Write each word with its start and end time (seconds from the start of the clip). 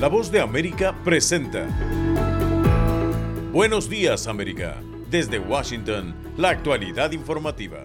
La 0.00 0.08
voz 0.08 0.32
de 0.32 0.40
América 0.40 0.94
presenta. 1.04 1.68
Buenos 3.52 3.90
días 3.90 4.28
América. 4.28 4.80
Desde 5.10 5.38
Washington, 5.38 6.14
la 6.38 6.48
actualidad 6.48 7.12
informativa. 7.12 7.84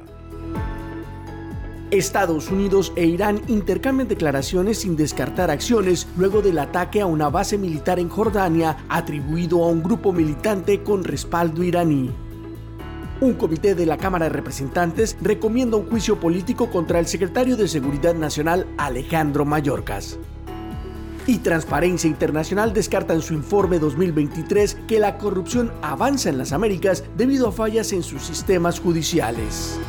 Estados 1.92 2.50
Unidos 2.50 2.94
e 2.96 3.06
Irán 3.06 3.42
intercambian 3.50 4.08
declaraciones 4.08 4.80
sin 4.80 4.96
descartar 4.96 5.52
acciones 5.52 6.08
luego 6.16 6.42
del 6.42 6.60
ataque 6.60 7.02
a 7.02 7.06
una 7.06 7.28
base 7.28 7.58
militar 7.58 8.00
en 8.00 8.08
Jordania 8.08 8.78
atribuido 8.88 9.62
a 9.66 9.68
un 9.68 9.84
grupo 9.84 10.14
militante 10.14 10.84
con 10.84 11.04
respaldo 11.04 11.64
iraní. 11.64 12.12
Un 13.20 13.34
comité 13.34 13.76
de 13.76 13.86
la 13.86 13.98
Cámara 13.98 14.28
de 14.28 14.32
Representantes 14.32 15.18
recomienda 15.22 15.76
un 15.76 15.90
juicio 15.90 16.18
político 16.18 16.70
contra 16.70 17.00
el 17.00 17.08
secretario 17.08 17.58
de 17.58 17.68
Seguridad 17.68 18.16
Nacional 18.16 18.68
Alejandro 18.78 19.44
Mayorkas. 19.44 20.18
Y 21.28 21.40
Transparencia 21.40 22.08
Internacional 22.08 22.72
descarta 22.72 23.14
en 23.14 23.22
su 23.22 23.34
informe 23.34 23.80
2023 23.80 24.78
que 24.88 25.00
la 25.00 25.18
corrupción 25.18 25.72
avanza 25.82 26.30
en 26.30 26.38
las 26.38 26.52
Américas 26.52 27.04
debido 27.18 27.48
a 27.48 27.52
fallas 27.52 27.92
en 27.94 28.04
sus 28.04 28.22
sistemas 28.24 28.80
judiciales. 28.80 29.80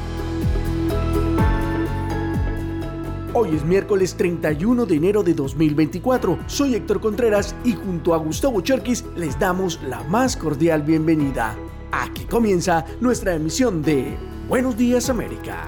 Hoy 3.35 3.55
es 3.55 3.65
miércoles 3.67 4.17
31 4.17 4.87
de 4.87 4.97
enero 4.97 5.23
de 5.23 5.35
2024. 5.35 6.39
Soy 6.47 6.75
Héctor 6.75 7.03
Contreras 7.03 7.55
y 7.65 7.75
junto 7.75 8.15
a 8.15 8.17
Gustavo 8.17 8.62
Cherkis 8.62 9.05
les 9.15 9.39
damos 9.39 9.79
la 9.83 10.03
más 10.05 10.39
cordial 10.39 10.81
bienvenida. 10.81 11.55
Aquí 11.93 12.25
comienza 12.25 12.87
nuestra 12.98 13.34
emisión 13.34 13.83
de 13.83 14.17
Buenos 14.48 14.75
Días 14.79 15.11
América. 15.11 15.67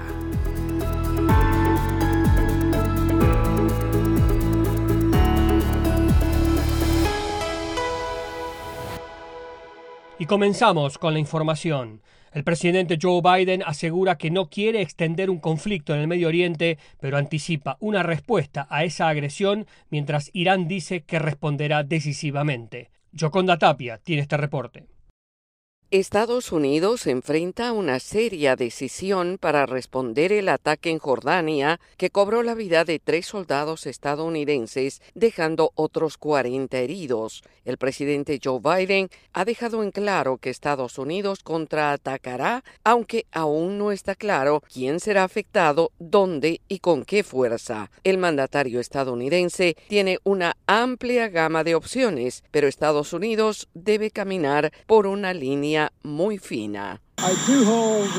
Y 10.21 10.25
comenzamos 10.25 10.97
con 10.97 11.13
la 11.13 11.19
información. 11.19 12.01
El 12.33 12.43
presidente 12.43 12.99
Joe 13.01 13.21
Biden 13.21 13.63
asegura 13.65 14.17
que 14.17 14.29
no 14.29 14.49
quiere 14.49 14.81
extender 14.81 15.29
un 15.29 15.39
conflicto 15.39 15.95
en 15.95 16.01
el 16.01 16.09
Medio 16.09 16.27
Oriente, 16.27 16.77
pero 16.99 17.15
anticipa 17.15 17.77
una 17.79 18.03
respuesta 18.03 18.67
a 18.69 18.83
esa 18.83 19.07
agresión 19.07 19.65
mientras 19.89 20.29
Irán 20.33 20.67
dice 20.67 21.05
que 21.05 21.19
responderá 21.19 21.85
decisivamente. 21.85 22.91
Joconda 23.17 23.57
Tapia 23.57 23.97
tiene 23.97 24.21
este 24.21 24.35
reporte. 24.35 24.87
Estados 25.91 26.51
Unidos 26.51 27.07
enfrenta 27.07 27.71
una 27.71 27.99
seria 27.99 28.55
decisión 28.55 29.39
para 29.39 29.65
responder 29.65 30.31
el 30.31 30.47
ataque 30.47 30.91
en 30.91 30.99
Jordania 30.99 31.79
que 31.97 32.11
cobró 32.11 32.43
la 32.43 32.53
vida 32.53 32.85
de 32.85 32.99
tres 32.99 33.25
soldados 33.25 33.87
estadounidenses, 33.87 35.01
dejando 35.15 35.71
otros 35.73 36.17
40 36.17 36.77
heridos. 36.77 37.43
El 37.65 37.77
presidente 37.77 38.39
Joe 38.43 38.59
Biden 38.59 39.09
ha 39.33 39.45
dejado 39.45 39.81
en 39.81 39.89
claro 39.89 40.37
que 40.37 40.51
Estados 40.51 40.99
Unidos 40.99 41.41
contraatacará, 41.41 42.63
aunque 42.83 43.25
aún 43.31 43.79
no 43.79 43.91
está 43.91 44.13
claro 44.13 44.61
quién 44.71 44.99
será 44.99 45.23
afectado, 45.23 45.91
dónde 45.97 46.61
y 46.67 46.79
con 46.79 47.03
qué 47.03 47.23
fuerza. 47.23 47.89
El 48.03 48.19
mandatario 48.19 48.79
estadounidense 48.79 49.75
tiene 49.87 50.19
una 50.23 50.55
amplia 50.67 51.29
gama 51.29 51.63
de 51.63 51.73
opciones, 51.73 52.43
pero 52.51 52.67
Estados 52.67 53.11
Unidos 53.11 53.69
debe 53.73 54.11
caminar 54.11 54.71
por 54.85 55.07
una 55.07 55.33
línea 55.33 55.78
muy 56.03 56.37
fina. 56.37 56.99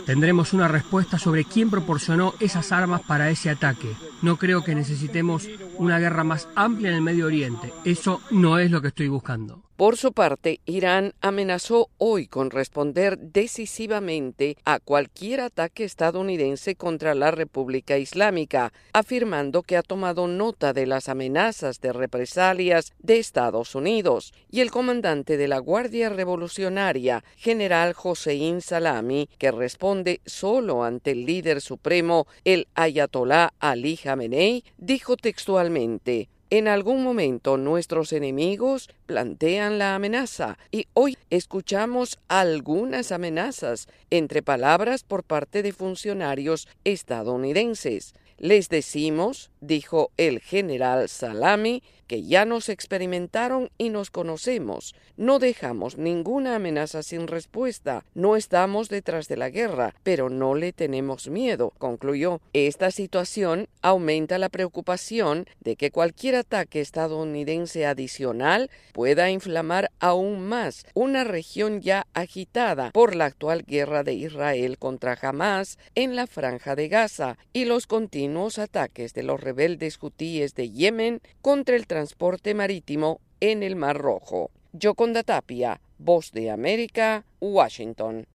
Tendremos 0.04 0.52
una 0.52 0.68
respuesta 0.68 1.18
sobre 1.18 1.44
quién 1.44 1.70
proporcionó 1.70 2.34
esas 2.38 2.70
armas 2.72 3.00
para 3.02 3.30
ese 3.30 3.50
ataque. 3.50 3.88
No 4.22 4.36
creo 4.36 4.62
que 4.62 4.74
necesitemos 4.74 5.48
una 5.78 5.98
guerra 5.98 6.22
más 6.24 6.48
amplia 6.54 6.90
en 6.90 6.96
el 6.96 7.02
Medio 7.02 7.26
Oriente. 7.26 7.72
Eso 7.84 8.20
no 8.30 8.58
es 8.58 8.70
lo 8.70 8.82
que 8.82 8.88
estoy 8.88 9.08
buscando. 9.08 9.62
Por 9.80 9.96
su 9.96 10.12
parte, 10.12 10.60
Irán 10.66 11.14
amenazó 11.22 11.88
hoy 11.96 12.26
con 12.26 12.50
responder 12.50 13.16
decisivamente 13.16 14.58
a 14.66 14.78
cualquier 14.78 15.40
ataque 15.40 15.84
estadounidense 15.84 16.74
contra 16.74 17.14
la 17.14 17.30
República 17.30 17.96
Islámica, 17.96 18.74
afirmando 18.92 19.62
que 19.62 19.78
ha 19.78 19.82
tomado 19.82 20.28
nota 20.28 20.74
de 20.74 20.84
las 20.84 21.08
amenazas 21.08 21.80
de 21.80 21.94
represalias 21.94 22.92
de 22.98 23.20
Estados 23.20 23.74
Unidos. 23.74 24.34
Y 24.50 24.60
el 24.60 24.70
comandante 24.70 25.38
de 25.38 25.48
la 25.48 25.60
Guardia 25.60 26.10
Revolucionaria, 26.10 27.24
general 27.38 27.94
Hossein 28.02 28.60
Salami, 28.60 29.30
que 29.38 29.50
responde 29.50 30.20
solo 30.26 30.84
ante 30.84 31.12
el 31.12 31.24
líder 31.24 31.62
supremo, 31.62 32.26
el 32.44 32.68
Ayatollah 32.74 33.54
Ali 33.58 33.96
Khamenei, 33.96 34.62
dijo 34.76 35.16
textualmente 35.16 36.28
en 36.50 36.66
algún 36.66 37.04
momento 37.04 37.56
nuestros 37.56 38.12
enemigos 38.12 38.90
plantean 39.06 39.78
la 39.78 39.94
amenaza 39.94 40.58
y 40.72 40.86
hoy 40.94 41.16
escuchamos 41.30 42.18
algunas 42.28 43.12
amenazas 43.12 43.88
entre 44.10 44.42
palabras 44.42 45.04
por 45.04 45.22
parte 45.22 45.62
de 45.62 45.72
funcionarios 45.72 46.68
estadounidenses. 46.84 48.14
Les 48.36 48.68
decimos, 48.68 49.50
dijo 49.60 50.10
el 50.16 50.40
general 50.40 51.08
Salami, 51.08 51.82
que 52.10 52.24
ya 52.24 52.44
nos 52.44 52.68
experimentaron 52.68 53.70
y 53.78 53.90
nos 53.90 54.10
conocemos. 54.10 54.96
No 55.16 55.38
dejamos 55.38 55.96
ninguna 55.96 56.56
amenaza 56.56 57.04
sin 57.04 57.28
respuesta. 57.28 58.04
No 58.14 58.34
estamos 58.34 58.88
detrás 58.88 59.28
de 59.28 59.36
la 59.36 59.48
guerra, 59.48 59.94
pero 60.02 60.28
no 60.28 60.56
le 60.56 60.72
tenemos 60.72 61.28
miedo, 61.28 61.72
concluyó. 61.78 62.40
Esta 62.52 62.90
situación 62.90 63.68
aumenta 63.80 64.38
la 64.38 64.48
preocupación 64.48 65.46
de 65.60 65.76
que 65.76 65.92
cualquier 65.92 66.34
ataque 66.34 66.80
estadounidense 66.80 67.86
adicional 67.86 68.70
pueda 68.92 69.30
inflamar 69.30 69.92
aún 70.00 70.40
más 70.40 70.86
una 70.94 71.22
región 71.22 71.80
ya 71.80 72.08
agitada 72.12 72.90
por 72.90 73.14
la 73.14 73.26
actual 73.26 73.62
guerra 73.64 74.02
de 74.02 74.14
Israel 74.14 74.78
contra 74.78 75.16
Hamas 75.22 75.78
en 75.94 76.16
la 76.16 76.26
franja 76.26 76.74
de 76.74 76.88
Gaza 76.88 77.38
y 77.52 77.66
los 77.66 77.86
continuos 77.86 78.58
ataques 78.58 79.14
de 79.14 79.22
los 79.22 79.40
rebeldes 79.40 79.96
hutíes 80.02 80.56
de 80.56 80.70
Yemen 80.70 81.20
contra 81.40 81.76
el 81.76 81.86
transporte 82.00 82.54
marítimo 82.54 83.20
en 83.40 83.62
el 83.62 83.76
Mar 83.76 83.98
Rojo. 83.98 84.50
Yoconda 84.72 85.22
Tapia, 85.22 85.82
Voz 85.98 86.32
de 86.32 86.50
América, 86.50 87.26
Washington. 87.40 88.26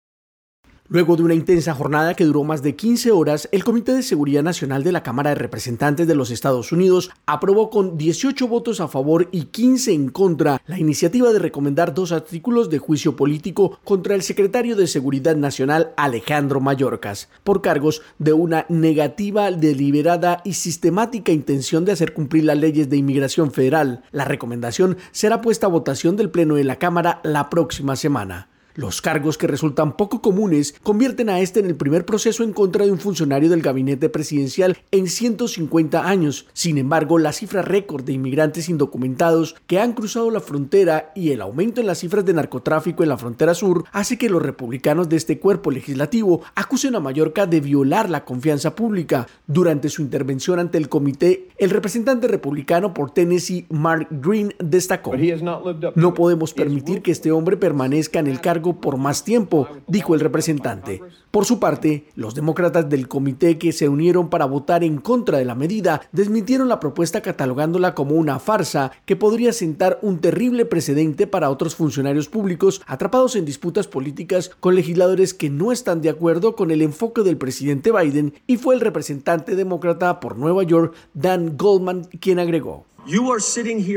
Luego 0.87 1.15
de 1.15 1.23
una 1.23 1.33
intensa 1.33 1.73
jornada 1.73 2.13
que 2.13 2.25
duró 2.25 2.43
más 2.43 2.61
de 2.61 2.75
15 2.75 3.09
horas, 3.09 3.49
el 3.51 3.63
Comité 3.63 3.91
de 3.93 4.03
Seguridad 4.03 4.43
Nacional 4.43 4.83
de 4.83 4.91
la 4.91 5.01
Cámara 5.01 5.31
de 5.31 5.35
Representantes 5.35 6.05
de 6.05 6.13
los 6.13 6.29
Estados 6.29 6.71
Unidos 6.71 7.09
aprobó 7.25 7.71
con 7.71 7.97
18 7.97 8.47
votos 8.47 8.79
a 8.79 8.87
favor 8.87 9.27
y 9.31 9.45
15 9.45 9.93
en 9.93 10.09
contra 10.09 10.61
la 10.67 10.77
iniciativa 10.77 11.33
de 11.33 11.39
recomendar 11.39 11.95
dos 11.95 12.11
artículos 12.11 12.69
de 12.69 12.77
juicio 12.77 13.15
político 13.15 13.79
contra 13.83 14.13
el 14.13 14.21
secretario 14.21 14.75
de 14.75 14.85
Seguridad 14.85 15.35
Nacional 15.35 15.91
Alejandro 15.97 16.59
Mayorkas 16.59 17.29
por 17.43 17.63
cargos 17.63 18.03
de 18.19 18.33
una 18.33 18.67
negativa, 18.69 19.49
deliberada 19.49 20.41
y 20.45 20.53
sistemática 20.53 21.31
intención 21.31 21.83
de 21.83 21.93
hacer 21.93 22.13
cumplir 22.13 22.43
las 22.43 22.59
leyes 22.59 22.91
de 22.91 22.97
inmigración 22.97 23.51
federal. 23.51 24.03
La 24.11 24.25
recomendación 24.25 24.97
será 25.11 25.41
puesta 25.41 25.65
a 25.65 25.71
votación 25.71 26.15
del 26.15 26.29
Pleno 26.29 26.53
de 26.53 26.63
la 26.63 26.77
Cámara 26.77 27.21
la 27.23 27.49
próxima 27.49 27.95
semana. 27.95 28.49
Los 28.75 29.01
cargos 29.01 29.37
que 29.37 29.47
resultan 29.47 29.95
poco 29.95 30.21
comunes 30.21 30.75
convierten 30.83 31.29
a 31.29 31.39
este 31.39 31.61
en 31.61 31.67
el 31.67 31.77
primer 31.77 32.05
proceso 32.05 32.43
en 32.43 32.51
contra 32.51 32.83
de 32.83 32.91
un 32.91 32.99
funcionario 32.99 33.49
del 33.49 33.61
gabinete 33.61 34.09
presidencial 34.09 34.77
en 34.91 35.07
150 35.07 36.05
años. 36.05 36.45
Sin 36.51 36.77
embargo, 36.77 37.17
la 37.17 37.31
cifra 37.31 37.61
récord 37.61 38.03
de 38.03 38.11
inmigrantes 38.11 38.67
indocumentados 38.67 39.55
que 39.65 39.79
han 39.79 39.93
cruzado 39.93 40.29
la 40.29 40.41
frontera 40.41 41.13
y 41.15 41.31
el 41.31 41.39
aumento 41.39 41.79
en 41.79 41.87
las 41.87 41.99
cifras 41.99 42.25
de 42.25 42.33
narcotráfico 42.33 43.01
en 43.01 43.07
la 43.07 43.17
frontera 43.17 43.53
sur 43.53 43.85
hace 43.93 44.17
que 44.17 44.29
los 44.29 44.41
republicanos 44.41 45.07
de 45.07 45.15
este 45.15 45.39
cuerpo 45.39 45.71
legislativo 45.71 46.41
acusen 46.53 46.95
a 46.95 46.99
Mallorca 46.99 47.45
de 47.45 47.61
violar 47.61 48.09
la 48.09 48.25
confianza 48.25 48.75
pública. 48.75 49.25
Durante 49.47 49.87
su 49.87 50.01
intervención 50.01 50.59
ante 50.59 50.77
el 50.77 50.89
comité, 50.89 51.47
el 51.57 51.69
representante 51.69 52.27
republicano 52.27 52.93
por 52.93 53.11
Tennessee, 53.11 53.67
Mark 53.69 54.09
Green, 54.11 54.53
destacó, 54.59 55.13
no 55.95 56.13
podemos 56.13 56.53
permitir 56.53 57.01
que 57.01 57.11
este 57.11 57.31
hombre 57.31 57.55
permanezca 57.55 58.19
en 58.19 58.27
el 58.27 58.41
cargo 58.41 58.64
por 58.73 58.97
más 58.97 59.23
tiempo, 59.23 59.67
dijo 59.87 60.13
el 60.13 60.19
representante. 60.19 61.01
Por 61.31 61.45
su 61.45 61.59
parte, 61.59 62.07
los 62.15 62.35
demócratas 62.35 62.89
del 62.89 63.07
comité 63.07 63.57
que 63.57 63.71
se 63.71 63.89
unieron 63.89 64.29
para 64.29 64.45
votar 64.45 64.83
en 64.83 64.97
contra 64.97 65.37
de 65.37 65.45
la 65.45 65.55
medida 65.55 66.01
desmintieron 66.11 66.69
la 66.69 66.79
propuesta 66.79 67.21
catalogándola 67.21 67.93
como 67.93 68.15
una 68.15 68.39
farsa 68.39 68.91
que 69.05 69.15
podría 69.15 69.53
sentar 69.53 69.99
un 70.01 70.19
terrible 70.19 70.65
precedente 70.65 71.27
para 71.27 71.49
otros 71.49 71.75
funcionarios 71.75 72.29
públicos 72.29 72.81
atrapados 72.87 73.35
en 73.35 73.45
disputas 73.45 73.87
políticas 73.87 74.51
con 74.59 74.75
legisladores 74.75 75.33
que 75.33 75.49
no 75.49 75.71
están 75.71 76.01
de 76.01 76.09
acuerdo 76.09 76.55
con 76.55 76.71
el 76.71 76.81
enfoque 76.81 77.21
del 77.21 77.37
presidente 77.37 77.91
Biden 77.91 78.33
y 78.47 78.57
fue 78.57 78.75
el 78.75 78.81
representante 78.81 79.55
demócrata 79.55 80.19
por 80.19 80.37
Nueva 80.37 80.63
York, 80.63 80.93
Dan 81.13 81.57
Goldman, 81.57 82.05
quien 82.19 82.39
agregó. 82.39 82.85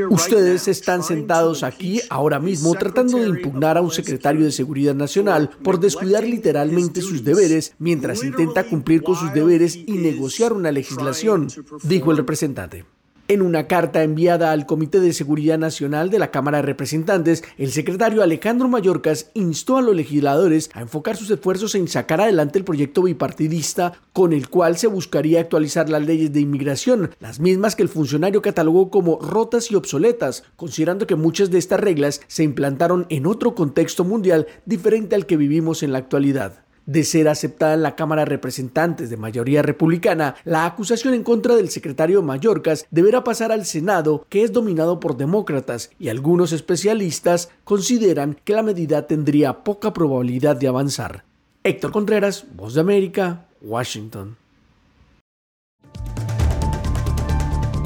Ustedes 0.09 0.67
están 0.67 1.03
sentados 1.03 1.63
aquí 1.63 2.01
ahora 2.09 2.39
mismo 2.39 2.75
tratando 2.75 3.17
de 3.17 3.27
impugnar 3.27 3.77
a 3.77 3.81
un 3.81 3.91
secretario 3.91 4.45
de 4.45 4.51
Seguridad 4.51 4.95
Nacional 4.95 5.49
por 5.63 5.79
descuidar 5.79 6.23
literalmente 6.23 7.01
sus 7.01 7.23
deberes 7.23 7.73
mientras 7.79 8.23
intenta 8.23 8.63
cumplir 8.63 9.03
con 9.03 9.15
sus 9.15 9.33
deberes 9.33 9.75
y 9.75 9.93
negociar 9.93 10.53
una 10.53 10.71
legislación, 10.71 11.47
dijo 11.83 12.11
el 12.11 12.17
representante. 12.17 12.85
En 13.31 13.43
una 13.43 13.67
carta 13.67 14.01
enviada 14.01 14.51
al 14.51 14.65
Comité 14.65 14.99
de 14.99 15.13
Seguridad 15.13 15.59
Nacional 15.59 16.09
de 16.09 16.17
la 16.17 16.31
Cámara 16.31 16.57
de 16.57 16.63
Representantes, 16.63 17.43
el 17.59 17.71
secretario 17.71 18.23
Alejandro 18.23 18.67
Mayorkas 18.67 19.29
instó 19.35 19.77
a 19.77 19.83
los 19.83 19.95
legisladores 19.95 20.71
a 20.73 20.81
enfocar 20.81 21.15
sus 21.15 21.29
esfuerzos 21.29 21.75
en 21.75 21.87
sacar 21.87 22.21
adelante 22.21 22.57
el 22.57 22.65
proyecto 22.65 23.03
bipartidista 23.03 23.93
con 24.13 24.33
el 24.33 24.49
cual 24.49 24.79
se 24.79 24.87
buscaría 24.87 25.41
actualizar 25.41 25.89
las 25.89 26.07
leyes 26.07 26.33
de 26.33 26.39
inmigración, 26.39 27.11
las 27.19 27.39
mismas 27.39 27.75
que 27.75 27.83
el 27.83 27.89
funcionario 27.89 28.41
catalogó 28.41 28.89
como 28.89 29.19
rotas 29.19 29.69
y 29.69 29.75
obsoletas, 29.75 30.43
considerando 30.55 31.05
que 31.05 31.13
muchas 31.13 31.51
de 31.51 31.59
estas 31.59 31.79
reglas 31.79 32.21
se 32.25 32.41
implantaron 32.41 33.05
en 33.09 33.27
otro 33.27 33.53
contexto 33.53 34.03
mundial 34.03 34.47
diferente 34.65 35.13
al 35.13 35.27
que 35.27 35.37
vivimos 35.37 35.83
en 35.83 35.91
la 35.91 35.99
actualidad 35.99 36.63
de 36.89 37.03
ser 37.03 37.27
aceptada 37.27 37.75
en 37.75 37.83
la 37.83 37.95
Cámara 37.95 38.23
de 38.23 38.31
Representantes 38.31 39.11
de 39.11 39.17
mayoría 39.17 39.61
republicana, 39.61 40.35
la 40.43 40.65
acusación 40.65 41.13
en 41.13 41.23
contra 41.23 41.55
del 41.55 41.69
secretario 41.69 42.23
Mallorcas 42.23 42.87
deberá 42.89 43.23
pasar 43.23 43.51
al 43.51 43.65
Senado, 43.65 44.25
que 44.27 44.43
es 44.43 44.51
dominado 44.51 44.99
por 44.99 45.15
demócratas, 45.15 45.91
y 45.99 46.09
algunos 46.09 46.51
especialistas 46.51 47.49
consideran 47.63 48.37
que 48.43 48.53
la 48.53 48.63
medida 48.63 49.05
tendría 49.05 49.63
poca 49.63 49.93
probabilidad 49.93 50.55
de 50.55 50.67
avanzar. 50.67 51.25
Héctor 51.63 51.91
Contreras, 51.91 52.45
Voz 52.55 52.73
de 52.73 52.81
América, 52.81 53.45
Washington. 53.61 54.35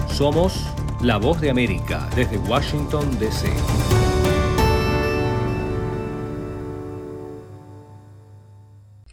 Somos 0.09 0.53
la 1.01 1.17
Voz 1.17 1.41
de 1.41 1.49
América 1.49 2.09
desde 2.15 2.37
Washington, 2.37 3.19
D.C. 3.19 3.49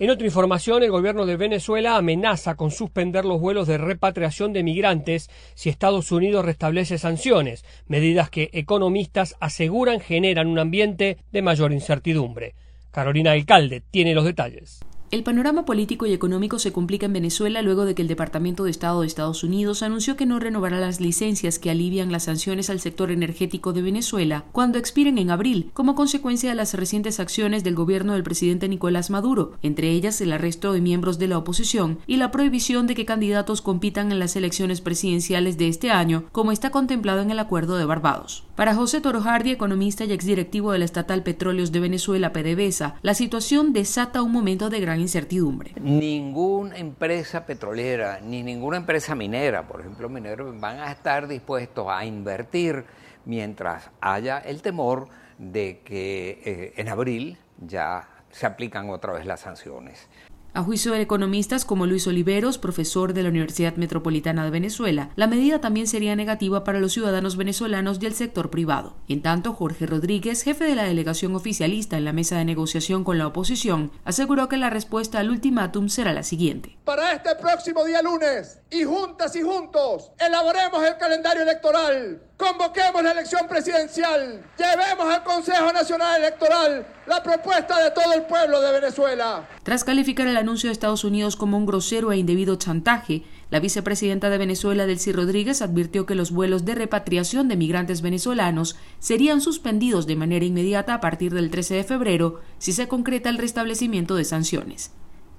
En 0.00 0.08
otra 0.08 0.26
información, 0.26 0.82
el 0.82 0.90
gobierno 0.90 1.26
de 1.26 1.36
Venezuela 1.36 1.98
amenaza 1.98 2.54
con 2.54 2.70
suspender 2.70 3.26
los 3.26 3.38
vuelos 3.38 3.66
de 3.68 3.76
repatriación 3.76 4.54
de 4.54 4.62
migrantes 4.62 5.28
si 5.54 5.68
Estados 5.68 6.10
Unidos 6.10 6.42
restablece 6.42 6.96
sanciones, 6.96 7.66
medidas 7.86 8.30
que 8.30 8.48
economistas 8.54 9.36
aseguran 9.40 10.00
generan 10.00 10.46
un 10.46 10.58
ambiente 10.58 11.18
de 11.32 11.42
mayor 11.42 11.74
incertidumbre. 11.74 12.54
Carolina 12.90 13.32
Alcalde 13.32 13.82
tiene 13.90 14.14
los 14.14 14.24
detalles. 14.24 14.80
El 15.10 15.24
panorama 15.24 15.64
político 15.64 16.06
y 16.06 16.12
económico 16.12 16.60
se 16.60 16.72
complica 16.72 17.06
en 17.06 17.12
Venezuela 17.12 17.62
luego 17.62 17.84
de 17.84 17.96
que 17.96 18.02
el 18.02 18.06
Departamento 18.06 18.62
de 18.62 18.70
Estado 18.70 19.00
de 19.00 19.08
Estados 19.08 19.42
Unidos 19.42 19.82
anunció 19.82 20.14
que 20.14 20.24
no 20.24 20.38
renovará 20.38 20.78
las 20.78 21.00
licencias 21.00 21.58
que 21.58 21.68
alivian 21.68 22.12
las 22.12 22.24
sanciones 22.24 22.70
al 22.70 22.78
sector 22.78 23.10
energético 23.10 23.72
de 23.72 23.82
Venezuela 23.82 24.44
cuando 24.52 24.78
expiren 24.78 25.18
en 25.18 25.32
abril, 25.32 25.72
como 25.74 25.96
consecuencia 25.96 26.50
de 26.50 26.54
las 26.54 26.74
recientes 26.74 27.18
acciones 27.18 27.64
del 27.64 27.74
gobierno 27.74 28.12
del 28.12 28.22
presidente 28.22 28.68
Nicolás 28.68 29.10
Maduro, 29.10 29.54
entre 29.64 29.90
ellas 29.90 30.20
el 30.20 30.30
arresto 30.30 30.72
de 30.72 30.80
miembros 30.80 31.18
de 31.18 31.26
la 31.26 31.38
oposición 31.38 31.98
y 32.06 32.16
la 32.16 32.30
prohibición 32.30 32.86
de 32.86 32.94
que 32.94 33.04
candidatos 33.04 33.62
compitan 33.62 34.12
en 34.12 34.20
las 34.20 34.36
elecciones 34.36 34.80
presidenciales 34.80 35.58
de 35.58 35.66
este 35.66 35.90
año, 35.90 36.26
como 36.30 36.52
está 36.52 36.70
contemplado 36.70 37.20
en 37.20 37.32
el 37.32 37.40
Acuerdo 37.40 37.76
de 37.78 37.84
Barbados. 37.84 38.44
Para 38.54 38.76
José 38.76 39.00
Torojardi, 39.00 39.50
economista 39.50 40.04
y 40.04 40.12
exdirectivo 40.12 40.70
de 40.70 40.78
la 40.78 40.84
estatal 40.84 41.24
Petróleos 41.24 41.72
de 41.72 41.80
Venezuela, 41.80 42.32
PDVSA, 42.32 42.94
la 43.02 43.14
situación 43.14 43.72
desata 43.72 44.22
un 44.22 44.30
momento 44.30 44.70
de 44.70 44.78
gran 44.78 44.99
incertidumbre. 45.00 45.72
Ninguna 45.80 46.76
empresa 46.76 47.44
petrolera 47.46 48.20
ni 48.20 48.42
ninguna 48.42 48.76
empresa 48.76 49.14
minera, 49.14 49.66
por 49.66 49.80
ejemplo, 49.80 50.08
mineros, 50.08 50.58
van 50.60 50.78
a 50.78 50.90
estar 50.90 51.26
dispuestos 51.26 51.86
a 51.88 52.04
invertir 52.04 52.84
mientras 53.24 53.90
haya 54.00 54.38
el 54.38 54.62
temor 54.62 55.08
de 55.38 55.80
que 55.84 56.40
eh, 56.44 56.72
en 56.76 56.88
abril 56.88 57.38
ya 57.58 58.08
se 58.30 58.46
aplican 58.46 58.90
otra 58.90 59.12
vez 59.12 59.26
las 59.26 59.40
sanciones. 59.40 60.08
A 60.52 60.64
juicio 60.64 60.90
de 60.92 61.00
economistas 61.00 61.64
como 61.64 61.86
Luis 61.86 62.08
Oliveros, 62.08 62.58
profesor 62.58 63.14
de 63.14 63.22
la 63.22 63.28
Universidad 63.28 63.76
Metropolitana 63.76 64.44
de 64.44 64.50
Venezuela, 64.50 65.10
la 65.14 65.28
medida 65.28 65.60
también 65.60 65.86
sería 65.86 66.16
negativa 66.16 66.64
para 66.64 66.80
los 66.80 66.92
ciudadanos 66.92 67.36
venezolanos 67.36 67.98
y 68.00 68.06
el 68.06 68.14
sector 68.14 68.50
privado. 68.50 68.96
En 69.06 69.22
tanto, 69.22 69.52
Jorge 69.52 69.86
Rodríguez, 69.86 70.42
jefe 70.42 70.64
de 70.64 70.74
la 70.74 70.82
delegación 70.82 71.36
oficialista 71.36 71.96
en 71.96 72.04
la 72.04 72.12
mesa 72.12 72.36
de 72.36 72.44
negociación 72.44 73.04
con 73.04 73.16
la 73.16 73.28
oposición, 73.28 73.92
aseguró 74.04 74.48
que 74.48 74.56
la 74.56 74.70
respuesta 74.70 75.20
al 75.20 75.30
ultimátum 75.30 75.88
será 75.88 76.12
la 76.12 76.24
siguiente. 76.24 76.76
Para 76.84 77.12
este 77.12 77.36
próximo 77.36 77.84
día 77.84 78.02
lunes, 78.02 78.58
y 78.72 78.82
juntas 78.82 79.36
y 79.36 79.42
juntos, 79.42 80.10
elaboremos 80.18 80.82
el 80.84 80.96
calendario 80.96 81.42
electoral 81.42 82.20
Convoquemos 82.40 83.02
la 83.02 83.12
elección 83.12 83.46
presidencial. 83.46 84.42
Llevemos 84.56 85.14
al 85.14 85.22
Consejo 85.22 85.70
Nacional 85.74 86.22
Electoral 86.22 86.86
la 87.06 87.22
propuesta 87.22 87.78
de 87.84 87.90
todo 87.90 88.14
el 88.14 88.22
pueblo 88.22 88.62
de 88.62 88.72
Venezuela. 88.72 89.46
Tras 89.62 89.84
calificar 89.84 90.26
el 90.26 90.38
anuncio 90.40 90.68
de 90.68 90.72
Estados 90.72 91.04
Unidos 91.04 91.36
como 91.36 91.56
un 91.56 91.66
grosero 91.66 92.10
e 92.10 92.18
indebido 92.18 92.56
chantaje, 92.56 93.22
la 93.50 93.60
vicepresidenta 93.60 94.30
de 94.30 94.38
Venezuela, 94.38 94.86
Delcy 94.86 95.12
Rodríguez, 95.12 95.62
advirtió 95.62 96.06
que 96.06 96.14
los 96.14 96.32
vuelos 96.32 96.64
de 96.64 96.74
repatriación 96.74 97.48
de 97.48 97.56
migrantes 97.56 98.02
venezolanos 98.02 98.76
serían 98.98 99.40
suspendidos 99.40 100.06
de 100.06 100.16
manera 100.16 100.44
inmediata 100.44 100.94
a 100.94 101.00
partir 101.00 101.32
del 101.32 101.50
13 101.50 101.74
de 101.74 101.84
febrero 101.84 102.40
si 102.58 102.72
se 102.72 102.88
concreta 102.88 103.28
el 103.28 103.38
restablecimiento 103.38 104.16
de 104.16 104.24
sanciones. 104.24 104.92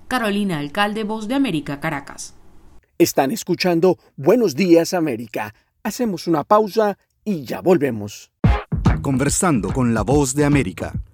Carolina 0.07 0.59
Alcalde, 0.59 1.03
Voz 1.03 1.27
de 1.27 1.35
América, 1.35 1.79
Caracas. 1.79 2.35
Están 2.97 3.31
escuchando 3.31 3.97
Buenos 4.15 4.55
Días 4.55 4.93
América 4.93 5.53
Hacemos 5.83 6.27
una 6.27 6.43
pausa 6.43 6.99
y 7.25 7.43
ya 7.43 7.61
volvemos. 7.61 8.31
Conversando 9.01 9.73
con 9.73 9.95
la 9.95 10.03
voz 10.03 10.35
de 10.35 10.45
América, 10.45 10.93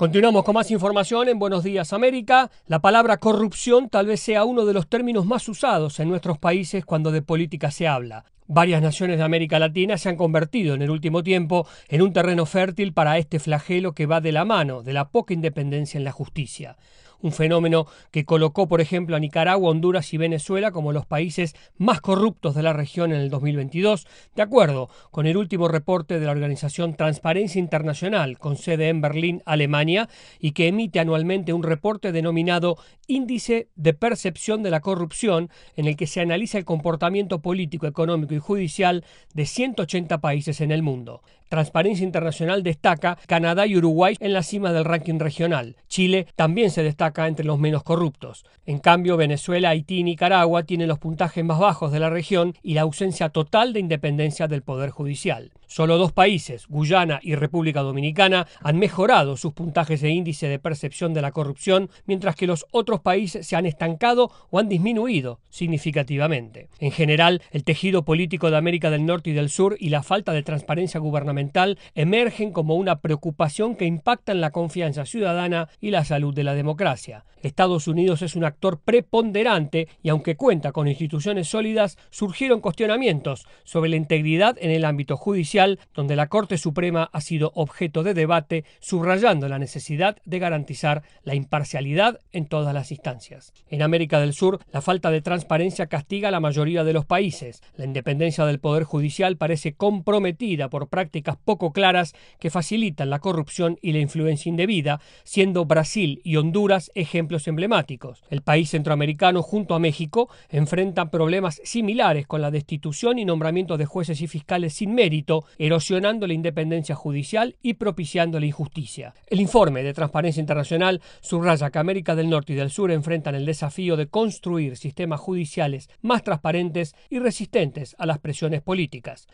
Continuamos 0.00 0.44
con 0.44 0.54
más 0.54 0.70
información 0.70 1.28
en 1.28 1.38
Buenos 1.38 1.62
Días 1.62 1.92
América. 1.92 2.50
La 2.66 2.78
palabra 2.78 3.18
corrupción 3.18 3.90
tal 3.90 4.06
vez 4.06 4.20
sea 4.20 4.46
uno 4.46 4.64
de 4.64 4.72
los 4.72 4.88
términos 4.88 5.26
más 5.26 5.46
usados 5.46 6.00
en 6.00 6.08
nuestros 6.08 6.38
países 6.38 6.86
cuando 6.86 7.10
de 7.10 7.20
política 7.20 7.70
se 7.70 7.86
habla. 7.86 8.24
Varias 8.46 8.80
naciones 8.80 9.18
de 9.18 9.24
América 9.24 9.58
Latina 9.58 9.98
se 9.98 10.08
han 10.08 10.16
convertido 10.16 10.74
en 10.74 10.80
el 10.80 10.88
último 10.88 11.22
tiempo 11.22 11.66
en 11.90 12.00
un 12.00 12.14
terreno 12.14 12.46
fértil 12.46 12.94
para 12.94 13.18
este 13.18 13.38
flagelo 13.40 13.92
que 13.92 14.06
va 14.06 14.22
de 14.22 14.32
la 14.32 14.46
mano 14.46 14.82
de 14.82 14.94
la 14.94 15.10
poca 15.10 15.34
independencia 15.34 15.98
en 15.98 16.04
la 16.04 16.12
justicia 16.12 16.78
un 17.22 17.32
fenómeno 17.32 17.86
que 18.10 18.24
colocó, 18.24 18.68
por 18.68 18.80
ejemplo, 18.80 19.16
a 19.16 19.20
Nicaragua, 19.20 19.70
Honduras 19.70 20.12
y 20.12 20.16
Venezuela 20.16 20.70
como 20.70 20.92
los 20.92 21.06
países 21.06 21.54
más 21.76 22.00
corruptos 22.00 22.54
de 22.54 22.62
la 22.62 22.72
región 22.72 23.12
en 23.12 23.20
el 23.20 23.30
2022, 23.30 24.06
de 24.34 24.42
acuerdo 24.42 24.88
con 25.10 25.26
el 25.26 25.36
último 25.36 25.68
reporte 25.68 26.18
de 26.18 26.26
la 26.26 26.32
organización 26.32 26.94
Transparencia 26.94 27.58
Internacional, 27.58 28.38
con 28.38 28.56
sede 28.56 28.88
en 28.88 29.00
Berlín, 29.00 29.42
Alemania, 29.46 30.08
y 30.38 30.52
que 30.52 30.68
emite 30.68 31.00
anualmente 31.00 31.52
un 31.52 31.62
reporte 31.62 32.12
denominado 32.12 32.76
Índice 33.06 33.68
de 33.74 33.92
Percepción 33.92 34.62
de 34.62 34.70
la 34.70 34.80
Corrupción, 34.80 35.50
en 35.76 35.86
el 35.86 35.96
que 35.96 36.06
se 36.06 36.20
analiza 36.20 36.58
el 36.58 36.64
comportamiento 36.64 37.40
político, 37.40 37.86
económico 37.86 38.34
y 38.34 38.38
judicial 38.38 39.04
de 39.34 39.46
180 39.46 40.20
países 40.20 40.60
en 40.60 40.70
el 40.70 40.82
mundo. 40.82 41.22
Transparencia 41.50 42.04
Internacional 42.04 42.62
destaca 42.62 43.18
Canadá 43.26 43.66
y 43.66 43.76
Uruguay 43.76 44.16
en 44.20 44.32
la 44.32 44.44
cima 44.44 44.72
del 44.72 44.84
ranking 44.84 45.18
regional. 45.18 45.74
Chile 45.88 46.28
también 46.36 46.70
se 46.70 46.84
destaca 46.84 47.26
entre 47.26 47.44
los 47.44 47.58
menos 47.58 47.82
corruptos. 47.82 48.44
En 48.66 48.78
cambio, 48.78 49.16
Venezuela, 49.16 49.70
Haití 49.70 49.98
y 49.98 50.04
Nicaragua 50.04 50.62
tienen 50.62 50.86
los 50.86 51.00
puntajes 51.00 51.44
más 51.44 51.58
bajos 51.58 51.90
de 51.90 51.98
la 51.98 52.08
región 52.08 52.54
y 52.62 52.74
la 52.74 52.82
ausencia 52.82 53.30
total 53.30 53.72
de 53.72 53.80
independencia 53.80 54.46
del 54.46 54.62
Poder 54.62 54.90
Judicial. 54.90 55.50
Solo 55.70 55.98
dos 55.98 56.10
países, 56.10 56.66
Guyana 56.66 57.20
y 57.22 57.36
República 57.36 57.82
Dominicana, 57.82 58.48
han 58.60 58.76
mejorado 58.76 59.36
sus 59.36 59.52
puntajes 59.52 60.00
de 60.00 60.10
índice 60.10 60.48
de 60.48 60.58
percepción 60.58 61.14
de 61.14 61.22
la 61.22 61.30
corrupción, 61.30 61.90
mientras 62.06 62.34
que 62.34 62.48
los 62.48 62.66
otros 62.72 62.98
países 62.98 63.46
se 63.46 63.54
han 63.54 63.66
estancado 63.66 64.32
o 64.50 64.58
han 64.58 64.68
disminuido 64.68 65.38
significativamente. 65.48 66.70
En 66.80 66.90
general, 66.90 67.40
el 67.52 67.62
tejido 67.62 68.04
político 68.04 68.50
de 68.50 68.56
América 68.56 68.90
del 68.90 69.06
Norte 69.06 69.30
y 69.30 69.32
del 69.32 69.48
Sur 69.48 69.76
y 69.78 69.90
la 69.90 70.02
falta 70.02 70.32
de 70.32 70.42
transparencia 70.42 70.98
gubernamental 70.98 71.78
emergen 71.94 72.50
como 72.50 72.74
una 72.74 72.98
preocupación 72.98 73.76
que 73.76 73.86
impacta 73.86 74.32
en 74.32 74.40
la 74.40 74.50
confianza 74.50 75.06
ciudadana 75.06 75.68
y 75.80 75.92
la 75.92 76.04
salud 76.04 76.34
de 76.34 76.42
la 76.42 76.54
democracia. 76.54 77.26
Estados 77.42 77.88
Unidos 77.88 78.22
es 78.22 78.34
un 78.34 78.44
actor 78.44 78.80
preponderante 78.80 79.88
y 80.02 80.10
aunque 80.10 80.36
cuenta 80.36 80.72
con 80.72 80.88
instituciones 80.88 81.48
sólidas, 81.48 81.96
surgieron 82.10 82.60
cuestionamientos 82.60 83.46
sobre 83.64 83.88
la 83.88 83.96
integridad 83.96 84.58
en 84.60 84.70
el 84.72 84.84
ámbito 84.84 85.16
judicial 85.16 85.59
Donde 85.94 86.16
la 86.16 86.28
Corte 86.28 86.58
Suprema 86.58 87.10
ha 87.12 87.20
sido 87.20 87.52
objeto 87.54 88.02
de 88.02 88.14
debate, 88.14 88.64
subrayando 88.80 89.48
la 89.48 89.58
necesidad 89.58 90.16
de 90.24 90.38
garantizar 90.38 91.02
la 91.22 91.34
imparcialidad 91.34 92.20
en 92.32 92.46
todas 92.46 92.72
las 92.72 92.90
instancias. 92.90 93.52
En 93.68 93.82
América 93.82 94.20
del 94.20 94.32
Sur, 94.32 94.60
la 94.72 94.80
falta 94.80 95.10
de 95.10 95.20
transparencia 95.20 95.86
castiga 95.86 96.28
a 96.28 96.30
la 96.30 96.40
mayoría 96.40 96.84
de 96.84 96.92
los 96.92 97.04
países. 97.04 97.62
La 97.76 97.84
independencia 97.84 98.44
del 98.46 98.58
Poder 98.60 98.84
Judicial 98.84 99.36
parece 99.36 99.74
comprometida 99.74 100.70
por 100.70 100.88
prácticas 100.88 101.36
poco 101.36 101.72
claras 101.72 102.14
que 102.38 102.50
facilitan 102.50 103.10
la 103.10 103.18
corrupción 103.18 103.78
y 103.82 103.92
la 103.92 103.98
influencia 103.98 104.48
indebida, 104.48 105.00
siendo 105.24 105.64
Brasil 105.64 106.20
y 106.24 106.36
Honduras 106.36 106.90
ejemplos 106.94 107.46
emblemáticos. 107.48 108.22
El 108.30 108.42
país 108.42 108.70
centroamericano, 108.70 109.42
junto 109.42 109.74
a 109.74 109.78
México, 109.78 110.28
enfrentan 110.48 111.10
problemas 111.10 111.60
similares 111.64 112.26
con 112.26 112.40
la 112.40 112.50
destitución 112.50 113.18
y 113.18 113.24
nombramiento 113.24 113.76
de 113.76 113.86
jueces 113.86 114.20
y 114.20 114.26
fiscales 114.26 114.74
sin 114.74 114.94
mérito, 114.94 115.44
erosionando 115.58 116.26
la 116.26 116.34
independencia 116.34 116.94
judicial 116.94 117.56
y 117.62 117.74
propiciando 117.74 118.40
la 118.40 118.46
injusticia. 118.46 119.14
El 119.26 119.40
informe 119.40 119.82
de 119.82 119.94
Transparencia 119.94 120.40
Internacional 120.40 121.00
subraya 121.20 121.70
que 121.70 121.78
América 121.78 122.14
del 122.14 122.30
Norte 122.30 122.52
y 122.52 122.56
del 122.56 122.70
Sur 122.70 122.90
enfrentan 122.90 123.34
el 123.34 123.46
desafío 123.46 123.96
de 123.96 124.08
construir 124.08 124.76
sistemas 124.76 125.20
judiciales 125.20 125.88
más 126.02 126.22
transparentes 126.22 126.94
y 127.08 127.18
resistentes 127.18 127.94
a 127.98 128.06
las 128.06 128.18
presiones 128.18 128.62
políticas. 128.62 129.26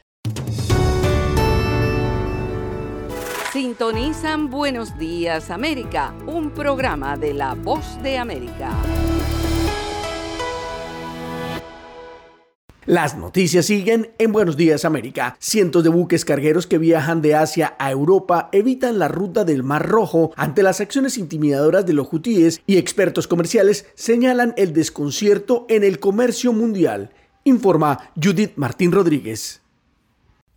Sintonizan 3.52 4.50
Buenos 4.50 4.98
Días 4.98 5.50
América, 5.50 6.14
un 6.26 6.50
programa 6.50 7.16
de 7.16 7.32
La 7.32 7.54
Voz 7.54 8.02
de 8.02 8.18
América. 8.18 8.70
Las 12.86 13.16
noticias 13.18 13.66
siguen 13.66 14.12
en 14.18 14.30
Buenos 14.30 14.56
Días 14.56 14.84
América. 14.84 15.36
Cientos 15.40 15.82
de 15.82 15.90
buques 15.90 16.24
cargueros 16.24 16.68
que 16.68 16.78
viajan 16.78 17.20
de 17.20 17.34
Asia 17.34 17.74
a 17.80 17.90
Europa 17.90 18.48
evitan 18.52 19.00
la 19.00 19.08
ruta 19.08 19.44
del 19.44 19.64
Mar 19.64 19.88
Rojo 19.88 20.32
ante 20.36 20.62
las 20.62 20.80
acciones 20.80 21.18
intimidadoras 21.18 21.84
de 21.84 21.94
los 21.94 22.06
hutíes 22.12 22.62
y 22.64 22.76
expertos 22.76 23.26
comerciales 23.26 23.86
señalan 23.96 24.54
el 24.56 24.72
desconcierto 24.72 25.66
en 25.68 25.82
el 25.82 25.98
comercio 25.98 26.52
mundial. 26.52 27.10
Informa 27.42 28.12
Judith 28.22 28.52
Martín 28.54 28.92
Rodríguez. 28.92 29.65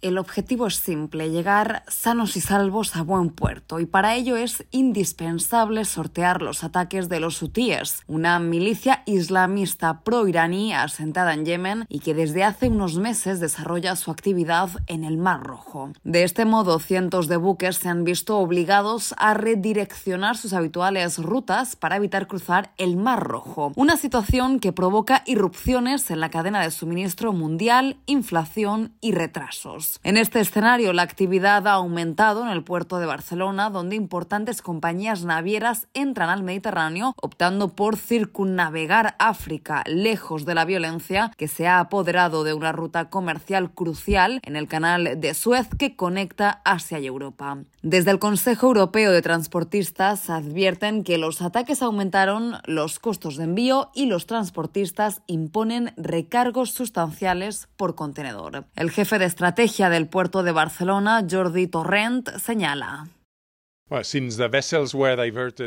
El 0.01 0.18
objetivo 0.18 0.68
es 0.68 0.75
simple, 0.75 1.29
llegar 1.29 1.84
sanos 1.89 2.38
y 2.38 2.39
salvos 2.41 2.96
a 2.96 3.01
buen 3.01 3.32
puerto, 3.32 3.82
y 3.82 3.86
para 3.86 4.15
ello 4.15 4.38
es 4.38 4.63
indispensable 4.72 5.84
sortear 5.84 6.41
los 6.41 6.63
ataques 6.63 7.10
de 7.10 7.20
los 7.20 7.41
hutíes, 7.41 8.03
una 8.08 8.39
milicia 8.39 9.03
islamista 9.06 10.00
pro-iraní 10.03 10.74
asentada 10.74 11.34
en 11.34 11.44
Yemen 11.44 11.86
y 11.89 12.00
que 12.00 12.13
desde 12.13 12.46
hace 12.46 12.70
unos 12.70 12.96
meses 12.96 13.41
desarrolla 13.41 13.98
su 13.98 14.10
actividad 14.10 14.70
en 14.88 15.03
el 15.03 15.18
Mar 15.18 15.44
Rojo. 15.44 15.91
De 16.06 16.24
este 16.24 16.46
modo, 16.46 16.79
cientos 16.79 17.27
de 17.27 17.36
buques 17.36 17.75
se 17.75 17.89
han 17.89 18.06
visto 18.06 18.38
obligados 18.38 19.13
a 19.18 19.34
redireccionar 19.34 20.38
sus 20.38 20.53
habituales 20.53 21.18
rutas 21.18 21.75
para 21.75 21.98
evitar 21.98 22.27
cruzar 22.27 22.72
el 22.77 22.96
Mar 22.96 23.22
Rojo, 23.22 23.74
una 23.75 23.98
situación 23.98 24.62
que 24.62 24.72
provoca 24.72 25.24
irrupciones 25.25 26.10
en 26.10 26.22
la 26.22 26.29
cadena 26.29 26.62
de 26.62 26.72
suministro 26.72 27.34
mundial, 27.34 27.98
inflación 28.06 28.94
y 29.01 29.12
retrasos. 29.12 29.88
En 30.03 30.17
este 30.17 30.39
escenario, 30.39 30.93
la 30.93 31.01
actividad 31.01 31.67
ha 31.67 31.74
aumentado 31.74 32.43
en 32.43 32.50
el 32.50 32.63
puerto 32.63 33.00
de 33.00 33.05
Barcelona, 33.05 33.69
donde 33.69 33.96
importantes 33.96 34.62
compañías 34.62 35.25
navieras 35.25 35.88
entran 35.93 36.29
al 36.29 36.43
Mediterráneo 36.43 37.13
optando 37.22 37.69
por 37.75 37.98
circunnavegar 37.98 39.15
África 39.19 39.84
lejos 39.86 40.46
de 40.46 40.55
la 40.55 40.65
violencia 40.65 41.31
que 41.38 41.48
se 41.48 41.67
ha 41.67 41.79
apoderado 41.79 42.43
de 42.43 42.53
una 42.53 42.72
ruta 42.72 43.10
comercial 43.10 43.72
crucial 43.72 44.39
en 44.43 44.55
el 44.55 44.67
canal 44.67 45.19
de 45.19 45.34
Suez 45.34 45.67
que 45.77 45.96
conecta 45.96 46.62
Asia 46.63 47.00
y 47.00 47.08
Europa. 47.08 47.58
Desde 47.81 48.12
el 48.12 48.19
Consejo 48.19 48.67
Europeo 48.67 49.12
de 49.12 49.22
Transportistas 49.22 50.29
advierten 50.29 51.03
que 51.03 51.17
los 51.17 51.41
ataques 51.41 51.81
aumentaron 51.81 52.58
los 52.65 53.00
costos 53.00 53.38
de 53.38 53.46
envío 53.46 53.89
y 53.93 54.05
los 54.08 54.25
transportistas 54.25 55.22
imponen 55.27 55.93
recargos 55.96 56.72
sustanciales 56.72 57.69
por 57.77 57.96
contenedor. 57.96 58.65
El 58.75 58.91
jefe 58.91 59.17
de 59.17 59.25
estrategia 59.25 59.78
del 59.88 60.07
puerto 60.07 60.43
de 60.43 60.51
Barcelona, 60.51 61.25
Jordi 61.29 61.67
Torrent, 61.67 62.29
señala. 62.38 63.07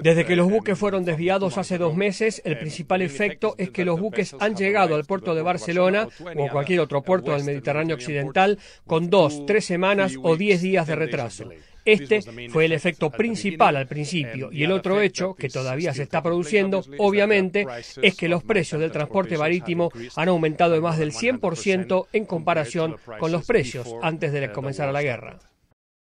Desde 0.03 0.25
que 0.25 0.37
los 0.37 0.49
buques 0.49 0.79
fueron 0.79 1.05
desviados 1.05 1.59
hace 1.59 1.79
dos 1.79 1.97
meses, 1.97 2.41
el 2.45 2.59
principal 2.59 3.03
efecto 3.03 3.55
es 3.59 3.71
que 3.71 3.85
los 3.85 3.99
buques 3.99 4.37
han 4.39 4.55
llegado 4.55 4.95
al 4.95 5.05
puerto 5.05 5.35
de 5.35 5.43
Barcelona 5.43 6.07
o 6.37 6.47
a 6.47 6.51
cualquier 6.51 6.81
otro 6.81 7.03
puerto 7.03 7.33
del 7.33 7.45
Mediterráneo 7.45 7.97
Occidental 7.97 8.59
con 8.87 9.11
dos, 9.11 9.45
tres 9.47 9.65
semanas 9.65 10.15
o 10.23 10.37
diez 10.37 10.61
días 10.63 10.87
de 10.87 10.95
retraso. 10.95 11.49
Este 11.85 12.23
fue 12.51 12.67
el 12.67 12.73
efecto 12.73 13.11
principal 13.11 13.77
al 13.77 13.87
principio 13.87 14.51
y 14.53 14.65
el 14.65 14.73
otro 14.73 15.01
hecho, 15.01 15.35
que 15.35 15.49
todavía 15.49 15.93
se 15.95 16.03
está 16.03 16.23
produciendo, 16.23 16.85
obviamente, 16.99 17.67
es 18.03 18.17
que 18.17 18.29
los 18.29 18.45
precios 18.45 18.81
del 18.81 18.93
transporte 18.93 19.39
marítimo 19.39 19.91
han 20.17 20.29
aumentado 20.29 20.73
de 20.75 20.81
más 20.81 20.99
del 20.99 21.13
100% 21.13 22.07
en 22.13 22.25
comparación 22.25 22.97
con 23.19 23.33
los 23.33 23.45
precios 23.45 23.89
antes 24.03 24.33
de 24.33 24.53
comenzar 24.53 24.93
la 24.93 25.03
guerra. 25.03 25.39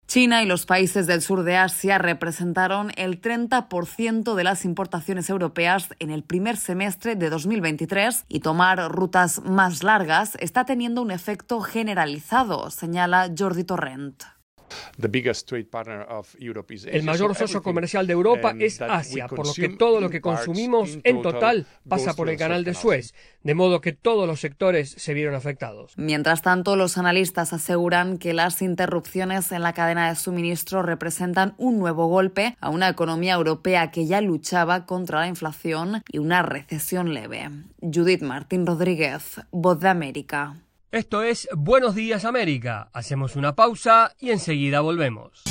China 0.07 0.43
y 0.43 0.45
los 0.45 0.67
países 0.67 1.07
del 1.07 1.21
sur 1.21 1.43
de 1.43 1.57
Asia 1.57 1.97
representaron 1.97 2.91
el 2.95 3.19
30% 3.19 4.35
de 4.35 4.43
las 4.43 4.63
importaciones 4.63 5.29
europeas 5.31 5.89
en 5.97 6.11
el 6.11 6.23
primer 6.23 6.57
semestre 6.57 7.15
de 7.15 7.29
2023 7.29 8.25
y 8.27 8.39
tomar 8.41 8.91
rutas 8.91 9.41
más 9.43 9.83
largas 9.83 10.37
está 10.39 10.63
teniendo 10.63 11.01
un 11.01 11.09
efecto 11.09 11.59
generalizado, 11.61 12.69
señala 12.69 13.31
Jordi 13.35 13.63
Torrent. 13.63 14.34
El 16.87 17.03
mayor 17.03 17.35
socio 17.35 17.61
comercial 17.61 18.07
de 18.07 18.13
Europa 18.13 18.53
es 18.59 18.81
Asia, 18.81 19.27
por 19.27 19.45
lo 19.45 19.53
que 19.53 19.69
todo 19.69 20.01
lo 20.01 20.09
que 20.09 20.21
consumimos 20.21 20.97
en 21.03 21.21
total 21.21 21.67
pasa 21.87 22.13
por 22.13 22.29
el 22.29 22.37
canal 22.37 22.63
de 22.63 22.73
Suez, 22.73 23.13
de 23.43 23.53
modo 23.53 23.81
que 23.81 23.93
todos 23.93 24.27
los 24.27 24.39
sectores 24.39 24.89
se 24.89 25.13
vieron 25.13 25.35
afectados. 25.35 25.93
Mientras 25.97 26.41
tanto, 26.41 26.75
los 26.75 26.97
analistas 26.97 27.53
aseguran 27.53 28.17
que 28.17 28.33
las 28.33 28.61
interrupciones 28.61 29.51
en 29.51 29.61
la 29.61 29.73
cadena 29.73 30.09
de 30.09 30.15
suministro 30.15 30.81
representan 30.81 31.53
un 31.57 31.79
nuevo 31.79 32.07
golpe 32.07 32.55
a 32.59 32.69
una 32.69 32.89
economía 32.89 33.33
europea 33.33 33.91
que 33.91 34.05
ya 34.05 34.21
luchaba 34.21 34.85
contra 34.85 35.19
la 35.19 35.27
inflación 35.27 36.03
y 36.11 36.19
una 36.19 36.41
recesión 36.41 37.13
leve. 37.13 37.49
Judith 37.81 38.21
Martín 38.21 38.65
Rodríguez, 38.65 39.41
Voz 39.51 39.79
de 39.79 39.89
América. 39.89 40.55
Esto 40.95 41.23
es 41.23 41.49
Buenos 41.53 41.93
Días 41.93 42.23
América. 42.23 42.89
Hacemos 42.93 43.35
una 43.35 43.53
pausa 43.53 44.13
y 44.17 44.29
enseguida 44.29 44.79
volvemos. 44.79 45.43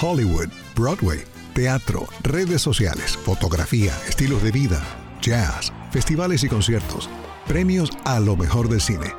Hollywood, 0.00 0.48
Broadway, 0.74 1.24
teatro, 1.52 2.06
redes 2.22 2.62
sociales, 2.62 3.18
fotografía, 3.18 3.92
estilos 4.08 4.42
de 4.42 4.52
vida, 4.52 4.82
jazz, 5.20 5.74
festivales 5.90 6.42
y 6.42 6.48
conciertos, 6.48 7.10
premios 7.46 7.90
a 8.06 8.18
lo 8.18 8.34
mejor 8.34 8.70
del 8.70 8.80
cine. 8.80 9.12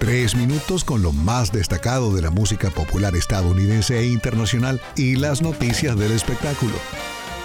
Tres 0.00 0.36
minutos 0.36 0.84
con 0.84 1.00
lo 1.00 1.12
más 1.12 1.50
destacado 1.50 2.14
de 2.14 2.20
la 2.20 2.30
música 2.30 2.68
popular 2.68 3.16
estadounidense 3.16 3.98
e 3.98 4.08
internacional 4.08 4.82
y 4.96 5.16
las 5.16 5.40
noticias 5.40 5.98
del 5.98 6.12
espectáculo. 6.12 6.74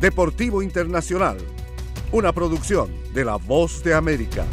Deportivo 0.00 0.62
Internacional, 0.62 1.38
una 2.12 2.30
producción 2.34 2.90
de 3.14 3.24
La 3.24 3.36
Voz 3.36 3.82
de 3.82 3.94
América. 3.94 4.44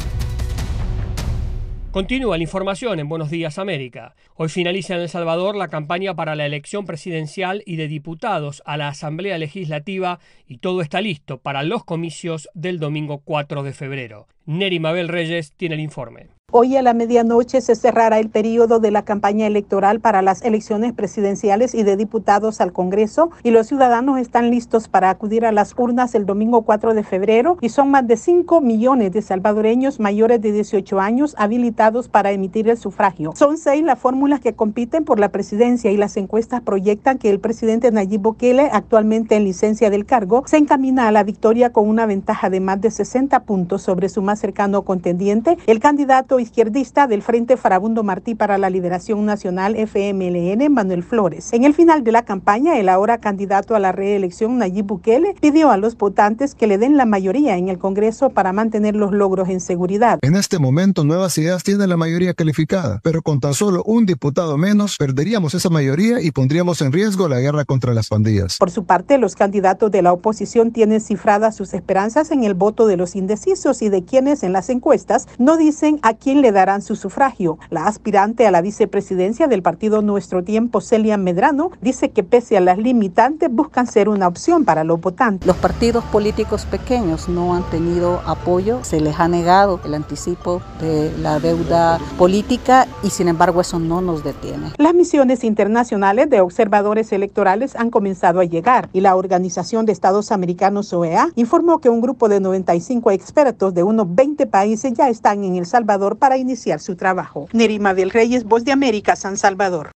Continúa 1.90 2.38
la 2.38 2.42
información 2.42 2.98
en 2.98 3.10
Buenos 3.10 3.28
Días 3.28 3.58
América. 3.58 4.14
Hoy 4.36 4.48
finaliza 4.48 4.94
en 4.94 5.02
El 5.02 5.10
Salvador 5.10 5.54
la 5.54 5.68
campaña 5.68 6.14
para 6.14 6.34
la 6.34 6.46
elección 6.46 6.86
presidencial 6.86 7.62
y 7.66 7.76
de 7.76 7.88
diputados 7.88 8.62
a 8.64 8.78
la 8.78 8.88
Asamblea 8.88 9.36
Legislativa 9.36 10.18
y 10.48 10.58
todo 10.58 10.80
está 10.80 11.02
listo 11.02 11.36
para 11.36 11.62
los 11.62 11.84
comicios 11.84 12.48
del 12.54 12.78
domingo 12.78 13.18
4 13.18 13.62
de 13.64 13.74
febrero. 13.74 14.26
Neri 14.46 14.80
Mabel 14.80 15.08
Reyes 15.08 15.52
tiene 15.52 15.74
el 15.74 15.82
informe. 15.82 16.33
Hoy 16.56 16.76
a 16.76 16.82
la 16.82 16.94
medianoche 16.94 17.60
se 17.60 17.74
cerrará 17.74 18.20
el 18.20 18.30
periodo 18.30 18.78
de 18.78 18.92
la 18.92 19.04
campaña 19.04 19.44
electoral 19.44 19.98
para 19.98 20.22
las 20.22 20.40
elecciones 20.42 20.92
presidenciales 20.92 21.74
y 21.74 21.82
de 21.82 21.96
diputados 21.96 22.60
al 22.60 22.72
Congreso 22.72 23.30
y 23.42 23.50
los 23.50 23.66
ciudadanos 23.66 24.20
están 24.20 24.50
listos 24.50 24.86
para 24.86 25.10
acudir 25.10 25.44
a 25.46 25.50
las 25.50 25.74
urnas 25.76 26.14
el 26.14 26.26
domingo 26.26 26.62
4 26.62 26.94
de 26.94 27.02
febrero 27.02 27.58
y 27.60 27.70
son 27.70 27.90
más 27.90 28.06
de 28.06 28.16
5 28.16 28.60
millones 28.60 29.10
de 29.10 29.22
salvadoreños 29.22 29.98
mayores 29.98 30.40
de 30.42 30.52
18 30.52 31.00
años 31.00 31.34
habilitados 31.38 32.06
para 32.06 32.30
emitir 32.30 32.68
el 32.68 32.78
sufragio. 32.78 33.32
Son 33.34 33.58
seis 33.58 33.82
las 33.82 33.98
fórmulas 33.98 34.38
que 34.38 34.54
compiten 34.54 35.04
por 35.04 35.18
la 35.18 35.30
presidencia 35.30 35.90
y 35.90 35.96
las 35.96 36.16
encuestas 36.16 36.60
proyectan 36.60 37.18
que 37.18 37.30
el 37.30 37.40
presidente 37.40 37.90
Nayib 37.90 38.20
Bukele, 38.20 38.68
actualmente 38.72 39.34
en 39.34 39.42
licencia 39.42 39.90
del 39.90 40.06
cargo, 40.06 40.44
se 40.46 40.58
encamina 40.58 41.08
a 41.08 41.10
la 41.10 41.24
victoria 41.24 41.72
con 41.72 41.88
una 41.88 42.06
ventaja 42.06 42.48
de 42.48 42.60
más 42.60 42.80
de 42.80 42.92
60 42.92 43.40
puntos 43.40 43.82
sobre 43.82 44.08
su 44.08 44.22
más 44.22 44.38
cercano 44.38 44.82
contendiente, 44.82 45.58
el 45.66 45.80
candidato 45.80 46.33
izquierdista 46.40 47.06
del 47.06 47.22
Frente 47.22 47.56
Farabundo 47.56 48.02
Martí 48.02 48.34
para 48.34 48.58
la 48.58 48.70
Liberación 48.70 49.24
Nacional 49.24 49.76
FMLN, 49.76 50.72
Manuel 50.72 51.02
Flores. 51.02 51.52
En 51.52 51.64
el 51.64 51.74
final 51.74 52.04
de 52.04 52.12
la 52.12 52.24
campaña, 52.24 52.78
el 52.78 52.88
ahora 52.88 53.18
candidato 53.18 53.74
a 53.74 53.80
la 53.80 53.92
reelección, 53.92 54.58
Nayib 54.58 54.86
Bukele, 54.86 55.34
pidió 55.40 55.70
a 55.70 55.76
los 55.76 55.96
votantes 55.96 56.54
que 56.54 56.66
le 56.66 56.78
den 56.78 56.96
la 56.96 57.06
mayoría 57.06 57.56
en 57.56 57.68
el 57.68 57.78
Congreso 57.78 58.30
para 58.30 58.52
mantener 58.52 58.96
los 58.96 59.12
logros 59.12 59.48
en 59.48 59.60
seguridad. 59.60 60.18
En 60.22 60.36
este 60.36 60.58
momento, 60.58 61.04
Nuevas 61.04 61.36
Ideas 61.38 61.62
tiene 61.62 61.86
la 61.86 61.96
mayoría 61.96 62.34
calificada, 62.34 63.00
pero 63.02 63.22
con 63.22 63.40
tan 63.40 63.54
solo 63.54 63.82
un 63.84 64.06
diputado 64.06 64.56
menos, 64.56 64.96
perderíamos 64.96 65.54
esa 65.54 65.70
mayoría 65.70 66.20
y 66.20 66.30
pondríamos 66.30 66.80
en 66.82 66.92
riesgo 66.92 67.28
la 67.28 67.40
guerra 67.40 67.64
contra 67.64 67.94
las 67.94 68.08
pandillas. 68.08 68.58
Por 68.58 68.70
su 68.70 68.84
parte, 68.84 69.18
los 69.18 69.34
candidatos 69.34 69.90
de 69.90 70.02
la 70.02 70.12
oposición 70.12 70.72
tienen 70.72 71.00
cifradas 71.00 71.56
sus 71.56 71.74
esperanzas 71.74 72.30
en 72.30 72.44
el 72.44 72.54
voto 72.54 72.86
de 72.86 72.96
los 72.96 73.16
indecisos 73.16 73.82
y 73.82 73.88
de 73.88 74.04
quienes 74.04 74.42
en 74.42 74.52
las 74.52 74.68
encuestas 74.68 75.28
no 75.38 75.56
dicen 75.56 75.98
a 76.02 76.14
quién 76.14 76.23
le 76.32 76.52
darán 76.52 76.80
su 76.80 76.96
sufragio. 76.96 77.58
La 77.68 77.86
aspirante 77.86 78.46
a 78.46 78.50
la 78.50 78.62
vicepresidencia 78.62 79.46
del 79.46 79.62
partido 79.62 80.00
Nuestro 80.00 80.42
Tiempo, 80.42 80.80
Celia 80.80 81.18
Medrano, 81.18 81.72
dice 81.82 82.10
que 82.10 82.22
pese 82.22 82.56
a 82.56 82.60
las 82.60 82.78
limitantes 82.78 83.50
buscan 83.52 83.86
ser 83.86 84.08
una 84.08 84.26
opción 84.26 84.64
para 84.64 84.84
los 84.84 85.00
votantes. 85.00 85.46
Los 85.46 85.56
partidos 85.58 86.02
políticos 86.04 86.64
pequeños 86.64 87.28
no 87.28 87.54
han 87.54 87.68
tenido 87.70 88.22
apoyo, 88.24 88.82
se 88.82 89.00
les 89.00 89.20
ha 89.20 89.28
negado 89.28 89.80
el 89.84 89.94
anticipo 89.94 90.62
de 90.80 91.12
la 91.18 91.40
deuda 91.40 91.98
política 92.16 92.86
y 93.02 93.10
sin 93.10 93.28
embargo 93.28 93.60
eso 93.60 93.78
no 93.78 94.00
nos 94.00 94.24
detiene. 94.24 94.72
Las 94.78 94.94
misiones 94.94 95.44
internacionales 95.44 96.30
de 96.30 96.40
observadores 96.40 97.12
electorales 97.12 97.74
han 97.76 97.90
comenzado 97.90 98.40
a 98.40 98.44
llegar 98.44 98.88
y 98.92 99.00
la 99.00 99.16
Organización 99.16 99.84
de 99.84 99.92
Estados 99.92 100.32
Americanos 100.32 100.92
OEA 100.92 101.28
informó 101.34 101.80
que 101.80 101.88
un 101.88 102.00
grupo 102.00 102.28
de 102.28 102.40
95 102.40 103.10
expertos 103.10 103.74
de 103.74 103.82
unos 103.82 104.14
20 104.14 104.46
países 104.46 104.92
ya 104.94 105.08
están 105.08 105.44
en 105.44 105.56
El 105.56 105.66
Salvador 105.66 106.13
para 106.16 106.36
iniciar 106.36 106.80
su 106.80 106.96
trabajo. 106.96 107.48
Nerima 107.52 107.94
del 107.94 108.10
Reyes, 108.10 108.44
Voz 108.44 108.64
de 108.64 108.72
América, 108.72 109.16
San 109.16 109.36
Salvador. 109.36 109.90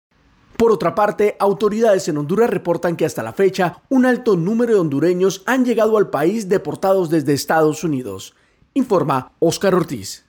Por 0.57 0.71
otra 0.71 0.95
parte, 0.95 1.35
autoridades 1.39 2.07
en 2.07 2.17
Honduras 2.17 2.49
reportan 2.49 2.95
que 2.95 3.05
hasta 3.05 3.23
la 3.23 3.33
fecha 3.33 3.81
un 3.89 4.05
alto 4.05 4.37
número 4.37 4.73
de 4.73 4.79
hondureños 4.79 5.43
han 5.45 5.65
llegado 5.65 5.97
al 5.97 6.09
país 6.09 6.47
deportados 6.47 7.09
desde 7.09 7.33
Estados 7.33 7.83
Unidos. 7.83 8.33
Informa 8.73 9.33
Oscar 9.39 9.75
Ortiz. 9.75 10.23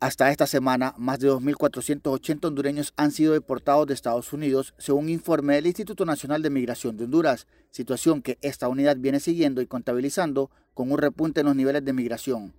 Hasta 0.00 0.32
esta 0.32 0.48
semana, 0.48 0.94
más 0.98 1.20
de 1.20 1.30
2.480 1.30 2.46
hondureños 2.46 2.92
han 2.96 3.12
sido 3.12 3.34
deportados 3.34 3.86
de 3.86 3.94
Estados 3.94 4.32
Unidos, 4.32 4.74
según 4.76 5.08
informe 5.08 5.54
del 5.54 5.68
Instituto 5.68 6.04
Nacional 6.04 6.42
de 6.42 6.50
Migración 6.50 6.96
de 6.96 7.04
Honduras, 7.04 7.46
situación 7.70 8.22
que 8.22 8.38
esta 8.42 8.66
unidad 8.66 8.96
viene 8.96 9.20
siguiendo 9.20 9.60
y 9.60 9.66
contabilizando 9.66 10.50
con 10.74 10.90
un 10.90 10.98
repunte 10.98 11.40
en 11.40 11.46
los 11.46 11.54
niveles 11.54 11.84
de 11.84 11.92
migración 11.92 12.52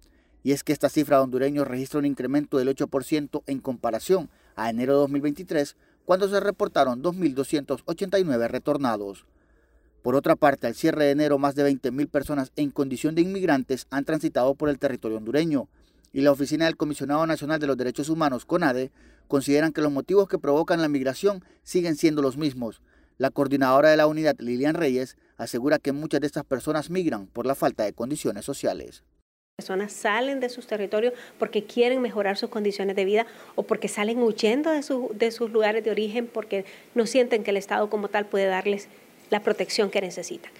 y 0.44 0.52
es 0.52 0.64
que 0.64 0.74
esta 0.74 0.90
cifra 0.90 1.18
de 1.18 1.24
hondureños 1.24 1.68
registra 1.68 2.00
un 2.00 2.06
incremento 2.06 2.58
del 2.58 2.68
8% 2.68 3.44
en 3.48 3.60
comparación 3.60 4.30
a 4.56 4.70
enero 4.70 4.94
de 4.94 5.00
2023, 5.00 5.78
cuando 6.06 6.28
se 6.28 6.40
reportaron 6.42 7.02
2.289 7.02 8.50
retornados. 8.50 9.26
Por 10.02 10.16
otra 10.16 10.36
parte, 10.36 10.68
al 10.68 10.76
cierre 10.76 11.06
de 11.06 11.12
enero, 11.12 11.38
más 11.38 11.56
de 11.56 11.66
20.000 11.72 12.10
personas 12.10 12.52
en 12.58 12.72
condición 12.72 13.16
de 13.16 13.22
inmigrantes 13.22 13.88
han 13.90 14.04
transitado 14.04 14.54
por 14.54 14.68
el 14.68 14.80
territorio 14.80 15.18
hondureño, 15.18 15.70
y 16.12 16.22
la 16.22 16.32
Oficina 16.32 16.66
del 16.66 16.78
Comisionado 16.78 17.26
Nacional 17.26 17.60
de 17.60 17.68
los 17.68 17.78
Derechos 17.78 18.10
Humanos, 18.10 18.46
CONADE, 18.46 18.92
consideran 19.30 19.72
que 19.72 19.82
los 19.82 19.92
motivos 19.92 20.28
que 20.28 20.38
provocan 20.38 20.82
la 20.82 20.90
migración 20.90 21.44
siguen 21.64 21.96
siendo 21.96 22.22
los 22.22 22.38
mismos. 22.38 22.82
La 23.18 23.32
coordinadora 23.32 23.90
de 23.90 23.98
la 23.98 24.08
unidad, 24.08 24.36
Lilian 24.40 24.76
Reyes, 24.76 25.16
asegura 25.38 25.80
que 25.80 25.94
muchas 25.94 26.20
de 26.20 26.28
estas 26.28 26.44
personas 26.44 26.90
migran 26.90 27.28
por 27.28 27.46
la 27.46 27.56
falta 27.56 27.84
de 27.84 27.94
condiciones 27.94 28.44
sociales 28.46 29.04
personas 29.58 29.94
salen 29.94 30.40
de 30.40 30.50
sus 30.50 30.66
territorios 30.66 31.14
porque 31.38 31.64
quieren 31.64 32.02
mejorar 32.02 32.38
sus 32.38 32.50
condiciones 32.50 32.96
de 32.96 33.06
vida 33.06 33.28
o 33.54 33.62
porque 33.62 33.88
salen 33.88 34.18
huyendo 34.18 34.72
de, 34.72 34.82
de 35.14 35.32
sus 35.32 35.52
lugares 35.52 35.84
de 35.84 35.92
origen 35.92 36.26
porque 36.26 36.66
no 36.96 37.06
sienten 37.06 37.44
que 37.44 37.52
el 37.52 37.58
Estado 37.58 37.88
como 37.88 38.08
tal 38.08 38.26
puede 38.26 38.48
darles 38.48 38.88
la 39.30 39.44
protección 39.44 39.92
que 39.92 40.02
necesitan. 40.02 40.52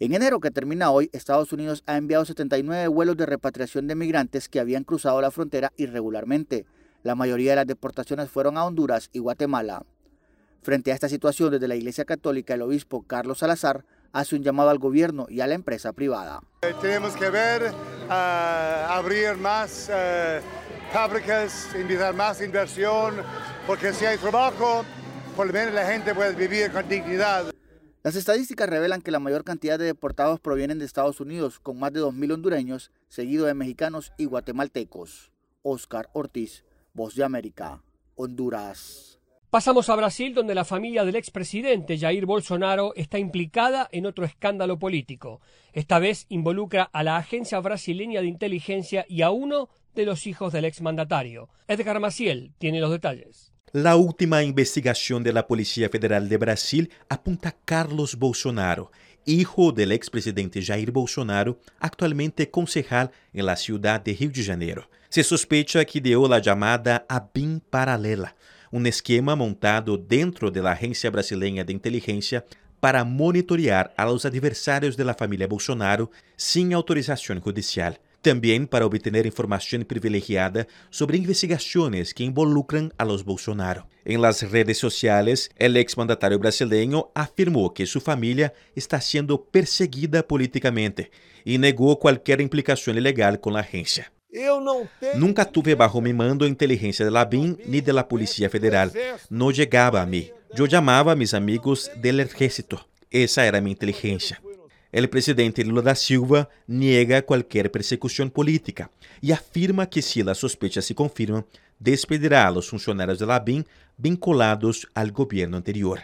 En 0.00 0.14
enero 0.14 0.40
que 0.40 0.50
termina 0.50 0.90
hoy, 0.90 1.10
Estados 1.12 1.52
Unidos 1.52 1.82
ha 1.84 1.98
enviado 1.98 2.24
79 2.24 2.88
vuelos 2.88 3.18
de 3.18 3.26
repatriación 3.26 3.86
de 3.86 3.96
migrantes 3.96 4.48
que 4.48 4.60
habían 4.60 4.84
cruzado 4.84 5.20
la 5.20 5.30
frontera 5.30 5.70
irregularmente. 5.76 6.64
La 7.02 7.14
mayoría 7.14 7.50
de 7.50 7.56
las 7.56 7.66
deportaciones 7.66 8.30
fueron 8.30 8.56
a 8.56 8.64
Honduras 8.64 9.10
y 9.12 9.18
Guatemala. 9.18 9.84
Frente 10.62 10.90
a 10.90 10.94
esta 10.94 11.10
situación, 11.10 11.50
desde 11.50 11.68
la 11.68 11.76
Iglesia 11.76 12.06
Católica, 12.06 12.54
el 12.54 12.62
obispo 12.62 13.02
Carlos 13.02 13.40
Salazar 13.40 13.84
hace 14.12 14.36
un 14.36 14.42
llamado 14.42 14.70
al 14.70 14.78
gobierno 14.78 15.26
y 15.28 15.40
a 15.40 15.46
la 15.46 15.54
empresa 15.54 15.92
privada. 15.92 16.42
Eh, 16.62 16.74
tenemos 16.80 17.14
que 17.14 17.30
ver, 17.30 17.72
uh, 18.08 18.12
abrir 18.92 19.36
más 19.36 19.90
uh, 19.90 20.92
fábricas, 20.92 21.68
invitar 21.78 22.14
más 22.14 22.40
inversión, 22.40 23.14
porque 23.66 23.92
si 23.92 24.04
hay 24.04 24.18
trabajo, 24.18 24.84
por 25.36 25.46
lo 25.46 25.52
menos 25.52 25.74
la 25.74 25.86
gente 25.86 26.14
puede 26.14 26.34
vivir 26.34 26.70
con 26.70 26.88
dignidad. 26.88 27.52
Las 28.02 28.16
estadísticas 28.16 28.68
revelan 28.68 29.00
que 29.00 29.12
la 29.12 29.20
mayor 29.20 29.44
cantidad 29.44 29.78
de 29.78 29.84
deportados 29.84 30.40
provienen 30.40 30.80
de 30.80 30.84
Estados 30.84 31.20
Unidos, 31.20 31.60
con 31.60 31.78
más 31.78 31.92
de 31.92 32.00
2.000 32.00 32.34
hondureños, 32.34 32.90
seguido 33.08 33.46
de 33.46 33.54
mexicanos 33.54 34.12
y 34.18 34.24
guatemaltecos. 34.24 35.30
Oscar 35.62 36.10
Ortiz, 36.12 36.64
Voz 36.94 37.14
de 37.14 37.22
América, 37.22 37.80
Honduras. 38.16 39.20
Pasamos 39.52 39.90
a 39.90 39.96
Brasil, 39.96 40.32
donde 40.32 40.54
la 40.54 40.64
familia 40.64 41.04
del 41.04 41.14
expresidente 41.14 41.98
Jair 41.98 42.24
Bolsonaro 42.24 42.94
está 42.96 43.18
implicada 43.18 43.86
en 43.92 44.06
otro 44.06 44.24
escándalo 44.24 44.78
político. 44.78 45.42
Esta 45.74 45.98
vez 45.98 46.24
involucra 46.30 46.84
a 46.84 47.02
la 47.02 47.18
Agencia 47.18 47.60
Brasileña 47.60 48.22
de 48.22 48.28
Inteligencia 48.28 49.04
y 49.10 49.20
a 49.20 49.28
uno 49.28 49.68
de 49.94 50.06
los 50.06 50.26
hijos 50.26 50.54
del 50.54 50.64
exmandatario. 50.64 51.50
Edgar 51.68 52.00
Maciel 52.00 52.54
tiene 52.56 52.80
los 52.80 52.90
detalles. 52.90 53.52
La 53.72 53.96
última 53.96 54.42
investigación 54.42 55.22
de 55.22 55.34
la 55.34 55.46
Policía 55.46 55.90
Federal 55.90 56.30
de 56.30 56.38
Brasil 56.38 56.90
apunta 57.10 57.50
a 57.50 57.56
Carlos 57.66 58.16
Bolsonaro, 58.18 58.90
hijo 59.26 59.70
del 59.72 59.92
expresidente 59.92 60.62
Jair 60.64 60.92
Bolsonaro, 60.92 61.58
actualmente 61.78 62.50
concejal 62.50 63.10
en 63.34 63.44
la 63.44 63.56
ciudad 63.56 64.00
de 64.00 64.14
Rio 64.14 64.30
de 64.30 64.44
Janeiro. 64.44 64.88
Se 65.10 65.22
sospecha 65.22 65.84
que 65.84 66.00
dio 66.00 66.26
la 66.26 66.38
llamada 66.38 67.04
ABIN 67.06 67.60
paralela, 67.60 68.34
um 68.72 68.86
esquema 68.86 69.36
montado 69.36 69.98
dentro 69.98 70.50
da 70.50 70.72
Agência 70.72 71.10
Brasileira 71.10 71.62
de 71.62 71.74
Inteligência 71.74 72.42
para 72.80 73.04
monitorear 73.04 73.92
a 73.96 74.04
los 74.04 74.24
adversários 74.24 74.96
da 74.96 75.14
família 75.14 75.46
Bolsonaro 75.46 76.10
sem 76.36 76.72
autorização 76.72 77.40
judicial. 77.44 77.94
Também 78.22 78.64
para 78.64 78.86
obter 78.86 79.26
informação 79.26 79.82
privilegiada 79.82 80.66
sobre 80.90 81.18
investigações 81.18 82.12
que 82.12 82.24
involucran 82.24 82.88
a 82.96 83.04
los 83.04 83.22
Bolsonaro. 83.22 83.84
Em 84.06 84.16
las 84.16 84.42
redes 84.42 84.78
sociais, 84.78 85.50
el 85.58 85.76
exmandatário 85.76 86.38
brasileiro 86.38 87.10
afirmou 87.14 87.70
que 87.70 87.84
sua 87.84 88.00
família 88.00 88.52
está 88.76 89.00
sendo 89.00 89.36
perseguida 89.38 90.22
politicamente 90.22 91.10
e 91.44 91.58
negou 91.58 91.96
qualquer 91.96 92.40
implicação 92.40 92.94
legal 92.94 93.36
com 93.38 93.56
a 93.56 93.60
agência. 93.60 94.06
Nunca 95.14 95.44
tuve 95.44 95.74
bajo 95.74 96.00
mi 96.00 96.12
mando 96.12 96.46
inteligência 96.46 97.04
de 97.04 97.10
la 97.10 97.24
BIM 97.26 97.56
ni 97.66 97.80
de 97.80 97.92
la 97.92 98.08
Policía 98.08 98.48
Federal. 98.48 98.90
No 99.28 99.50
llegaba 99.50 100.00
a 100.00 100.06
mí. 100.06 100.30
Yo 100.54 100.66
llamaba 100.66 101.12
a 101.12 101.16
mis 101.16 101.34
amigos 101.34 101.90
del 101.96 102.20
ejército. 102.20 102.86
Esa 103.10 103.46
era 103.46 103.60
mi 103.60 103.70
inteligencia. 103.72 104.40
El 104.90 105.08
presidente 105.08 105.64
Lula 105.64 105.82
da 105.82 105.94
Silva 105.94 106.48
niega 106.66 107.22
cualquier 107.22 107.70
persecución 107.70 108.30
política 108.30 108.90
y 109.20 109.32
afirma 109.32 109.88
que 109.88 110.02
si 110.02 110.22
las 110.22 110.38
sospechas 110.38 110.84
se 110.84 110.94
confirman, 110.94 111.46
despedirá 111.78 112.46
a 112.46 112.50
los 112.50 112.68
funcionarios 112.68 113.18
de 113.18 113.26
la 113.26 113.40
BIM 113.40 113.64
vinculados 113.96 114.88
al 114.94 115.12
gobierno 115.12 115.56
anterior. 115.56 116.00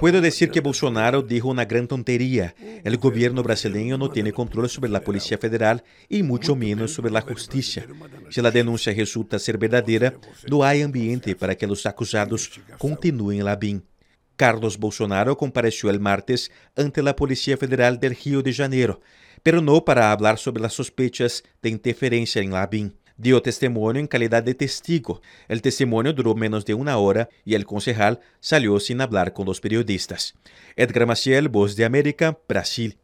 Puedo 0.00 0.20
decir 0.20 0.50
que 0.50 0.60
Bolsonaro 0.60 1.22
dijo 1.22 1.48
una 1.48 1.64
gran 1.64 1.86
tontería. 1.86 2.54
El 2.84 2.96
gobierno 2.96 3.42
brasileño 3.42 3.96
no 3.96 4.10
tiene 4.10 4.32
control 4.32 4.68
sobre 4.68 4.90
la 4.90 5.00
Policía 5.00 5.38
Federal 5.38 5.84
y 6.08 6.22
mucho 6.22 6.56
menos 6.56 6.92
sobre 6.92 7.12
la 7.12 7.20
justicia. 7.20 7.86
Si 8.30 8.42
la 8.42 8.50
denuncia 8.50 8.92
resulta 8.92 9.38
ser 9.38 9.58
verdadera, 9.58 10.14
no 10.48 10.64
hay 10.64 10.82
ambiente 10.82 11.36
para 11.36 11.54
que 11.54 11.66
los 11.66 11.86
acusados 11.86 12.60
continúen 12.78 13.44
la 13.44 13.56
BIM. 13.56 13.82
Carlos 14.36 14.78
Bolsonaro 14.78 15.36
compareció 15.36 15.90
el 15.90 15.98
martes 15.98 16.50
ante 16.76 17.02
la 17.02 17.16
Policía 17.16 17.56
Federal 17.56 17.98
del 17.98 18.16
Rio 18.16 18.40
de 18.40 18.54
Janeiro, 18.54 19.00
pero 19.42 19.60
no 19.60 19.84
para 19.84 20.12
hablar 20.12 20.38
sobre 20.38 20.62
las 20.62 20.74
sospechas 20.74 21.42
de 21.60 21.70
interferencia 21.70 22.40
en 22.40 22.52
la 22.52 22.66
BIM. 22.66 22.92
Dio 23.18 23.42
testimonio 23.42 24.00
en 24.00 24.06
calidad 24.06 24.42
de 24.42 24.54
testigo. 24.54 25.20
El 25.48 25.60
testimonio 25.60 26.14
duró 26.14 26.34
menos 26.34 26.64
de 26.64 26.72
una 26.72 26.96
hora 26.96 27.28
y 27.44 27.54
el 27.54 27.66
concejal 27.66 28.20
salió 28.40 28.80
sin 28.80 29.02
hablar 29.02 29.34
con 29.34 29.44
los 29.44 29.60
periodistas. 29.60 30.34
Edgar 30.76 31.06
Maciel, 31.06 31.50
Voz 31.50 31.76
de 31.76 31.84
América, 31.84 32.38
Brasil. 32.48 32.96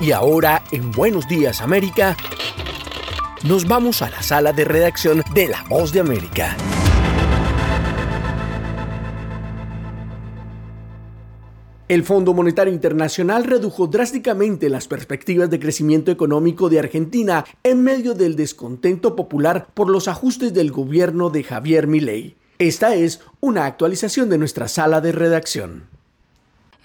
Y 0.00 0.12
ahora, 0.12 0.62
en 0.70 0.90
Buenos 0.92 1.26
Días 1.26 1.62
América, 1.62 2.16
nos 3.42 3.66
vamos 3.66 4.02
a 4.02 4.10
la 4.10 4.22
sala 4.22 4.52
de 4.52 4.64
redacción 4.64 5.22
de 5.34 5.48
La 5.48 5.64
Voz 5.64 5.92
de 5.92 6.00
América. 6.00 6.56
El 11.86 12.02
Fondo 12.02 12.32
Monetario 12.32 12.72
Internacional 12.72 13.44
redujo 13.44 13.86
drásticamente 13.86 14.70
las 14.70 14.88
perspectivas 14.88 15.50
de 15.50 15.60
crecimiento 15.60 16.10
económico 16.10 16.70
de 16.70 16.78
Argentina 16.78 17.44
en 17.62 17.82
medio 17.82 18.14
del 18.14 18.36
descontento 18.36 19.14
popular 19.14 19.66
por 19.74 19.90
los 19.90 20.08
ajustes 20.08 20.54
del 20.54 20.72
gobierno 20.72 21.28
de 21.28 21.42
Javier 21.42 21.86
Milei. 21.86 22.36
Esta 22.58 22.94
es 22.94 23.20
una 23.40 23.66
actualización 23.66 24.30
de 24.30 24.38
nuestra 24.38 24.66
sala 24.66 25.02
de 25.02 25.12
redacción. 25.12 25.82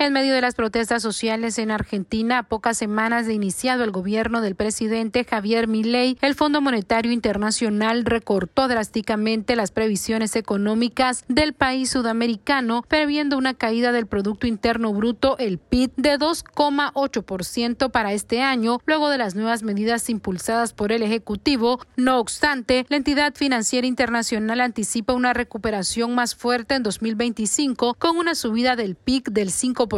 En 0.02 0.14
medio 0.14 0.34
de 0.34 0.40
las 0.40 0.56
protestas 0.56 1.02
sociales 1.02 1.60
en 1.60 1.72
Argentina, 1.72 2.38
a 2.38 2.44
pocas 2.44 2.78
semanas 2.78 3.28
de 3.28 3.34
iniciado 3.34 3.84
el 3.84 3.92
gobierno 3.92 4.40
del 4.40 4.56
presidente 4.56 5.26
Javier 5.26 5.68
Milei, 5.68 6.18
el 6.22 6.36
Fondo 6.36 6.62
Monetario 6.62 7.12
Internacional 7.12 8.06
recortó 8.06 8.70
drásticamente 8.70 9.58
las 9.58 9.72
previsiones 9.72 10.38
económicas 10.38 11.26
del 11.28 11.52
país 11.52 11.90
sudamericano, 11.90 12.86
previendo 12.88 13.38
una 13.38 13.56
caída 13.56 13.92
del 13.92 14.08
Producto 14.08 14.48
Interno 14.48 14.94
Bruto, 14.94 15.38
el 15.38 15.58
PIB, 15.58 15.92
de 15.98 16.18
2,8% 16.18 17.92
para 17.92 18.14
este 18.14 18.42
año, 18.42 18.80
luego 18.86 19.10
de 19.10 19.18
las 19.18 19.36
nuevas 19.36 19.64
medidas 19.64 20.10
impulsadas 20.10 20.72
por 20.72 20.94
el 20.94 21.04
Ejecutivo. 21.04 21.82
No 21.98 22.20
obstante, 22.20 22.86
la 22.88 22.96
entidad 22.96 23.36
financiera 23.36 23.86
internacional 23.86 24.62
anticipa 24.62 25.12
una 25.12 25.34
recuperación 25.34 26.16
más 26.16 26.36
fuerte 26.36 26.76
en 26.76 26.84
2025, 26.84 27.96
con 27.96 28.16
una 28.16 28.34
subida 28.34 28.78
del 28.78 28.96
PIB 28.96 29.26
del 29.26 29.50
5% 29.50 29.89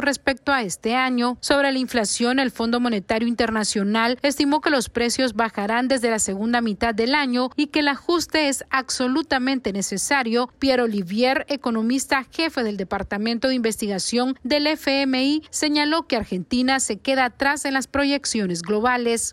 respecto 0.00 0.52
a 0.52 0.62
este 0.62 0.94
año. 0.94 1.38
Sobre 1.40 1.72
la 1.72 1.78
inflación, 1.78 2.38
el 2.38 2.50
Fondo 2.50 2.80
Monetario 2.80 3.28
Internacional 3.28 4.18
estimó 4.22 4.60
que 4.60 4.70
los 4.70 4.88
precios 4.88 5.34
bajarán 5.34 5.88
desde 5.88 6.10
la 6.10 6.18
segunda 6.18 6.60
mitad 6.60 6.94
del 6.94 7.14
año 7.14 7.50
y 7.56 7.68
que 7.68 7.80
el 7.80 7.88
ajuste 7.88 8.48
es 8.48 8.64
absolutamente 8.70 9.72
necesario. 9.72 10.50
Pierre 10.58 10.82
Olivier, 10.82 11.46
economista 11.48 12.24
jefe 12.30 12.62
del 12.62 12.76
Departamento 12.76 13.48
de 13.48 13.54
Investigación 13.54 14.38
del 14.42 14.66
FMI, 14.66 15.42
señaló 15.50 16.06
que 16.06 16.16
Argentina 16.16 16.80
se 16.80 16.98
queda 16.98 17.26
atrás 17.26 17.64
en 17.64 17.74
las 17.74 17.86
proyecciones 17.86 18.62
globales. 18.62 19.32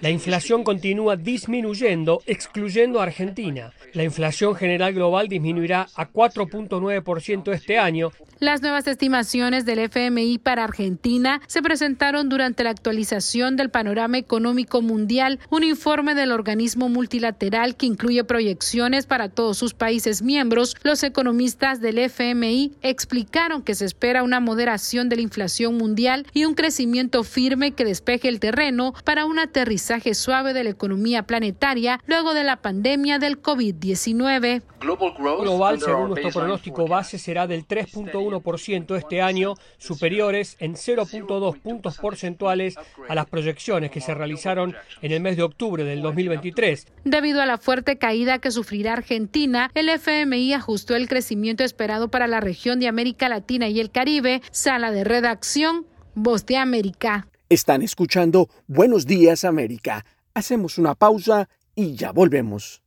La 0.00 0.10
inflación 0.10 0.64
continúa 0.64 1.16
disminuyendo, 1.16 2.22
excluyendo 2.26 3.00
a 3.00 3.04
Argentina. 3.04 3.72
La 3.92 4.04
inflación 4.04 4.54
general 4.54 4.92
global 4.92 5.28
disminuirá 5.28 5.88
a 5.94 6.10
4.9% 6.10 7.52
este 7.52 7.78
año. 7.78 8.10
Las 8.38 8.62
nuevas 8.62 8.86
estimaciones 8.86 9.29
del 9.30 9.78
FMI 9.78 10.38
para 10.38 10.64
Argentina 10.64 11.40
se 11.46 11.62
presentaron 11.62 12.28
durante 12.28 12.64
la 12.64 12.70
actualización 12.70 13.54
del 13.54 13.70
panorama 13.70 14.18
económico 14.18 14.82
mundial, 14.82 15.38
un 15.50 15.62
informe 15.62 16.16
del 16.16 16.32
organismo 16.32 16.88
multilateral 16.88 17.76
que 17.76 17.86
incluye 17.86 18.24
proyecciones 18.24 19.06
para 19.06 19.28
todos 19.28 19.56
sus 19.56 19.72
países 19.72 20.20
miembros. 20.22 20.76
Los 20.82 21.04
economistas 21.04 21.80
del 21.80 21.98
FMI 21.98 22.72
explicaron 22.82 23.62
que 23.62 23.76
se 23.76 23.84
espera 23.84 24.24
una 24.24 24.40
moderación 24.40 25.08
de 25.08 25.16
la 25.16 25.22
inflación 25.22 25.76
mundial 25.78 26.26
y 26.34 26.44
un 26.44 26.54
crecimiento 26.54 27.22
firme 27.22 27.70
que 27.70 27.84
despeje 27.84 28.26
el 28.26 28.40
terreno 28.40 28.94
para 29.04 29.26
un 29.26 29.38
aterrizaje 29.38 30.14
suave 30.14 30.54
de 30.54 30.64
la 30.64 30.70
economía 30.70 31.22
planetaria 31.22 32.00
luego 32.06 32.34
de 32.34 32.42
la 32.42 32.56
pandemia 32.56 33.20
del 33.20 33.40
COVID-19. 33.40 34.62
Global, 34.80 35.78
según 35.78 36.08
nuestro 36.08 36.30
pronóstico 36.30 36.88
base, 36.88 37.18
será 37.18 37.46
del 37.46 37.68
3.1% 37.68 38.96
este 38.96 39.19
año, 39.22 39.54
superiores 39.78 40.56
en 40.60 40.74
0.2 40.74 41.60
puntos 41.60 41.98
porcentuales 41.98 42.76
a 43.08 43.14
las 43.14 43.26
proyecciones 43.26 43.90
que 43.90 44.00
se 44.00 44.14
realizaron 44.14 44.74
en 45.02 45.12
el 45.12 45.20
mes 45.20 45.36
de 45.36 45.42
octubre 45.42 45.84
del 45.84 46.02
2023. 46.02 46.86
Debido 47.04 47.42
a 47.42 47.46
la 47.46 47.58
fuerte 47.58 47.98
caída 47.98 48.38
que 48.38 48.50
sufrirá 48.50 48.94
Argentina, 48.94 49.70
el 49.74 49.88
FMI 49.88 50.54
ajustó 50.54 50.96
el 50.96 51.08
crecimiento 51.08 51.64
esperado 51.64 52.08
para 52.08 52.26
la 52.26 52.40
región 52.40 52.80
de 52.80 52.88
América 52.88 53.28
Latina 53.28 53.68
y 53.68 53.80
el 53.80 53.90
Caribe. 53.90 54.42
Sala 54.50 54.90
de 54.90 55.04
redacción, 55.04 55.86
Voz 56.14 56.46
de 56.46 56.56
América. 56.56 57.26
Están 57.48 57.82
escuchando 57.82 58.48
Buenos 58.66 59.06
Días 59.06 59.44
América. 59.44 60.04
Hacemos 60.34 60.78
una 60.78 60.94
pausa 60.94 61.48
y 61.74 61.94
ya 61.96 62.12
volvemos. 62.12 62.82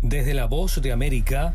Desde 0.00 0.34
la 0.34 0.46
Voz 0.46 0.82
de 0.82 0.90
América, 0.90 1.54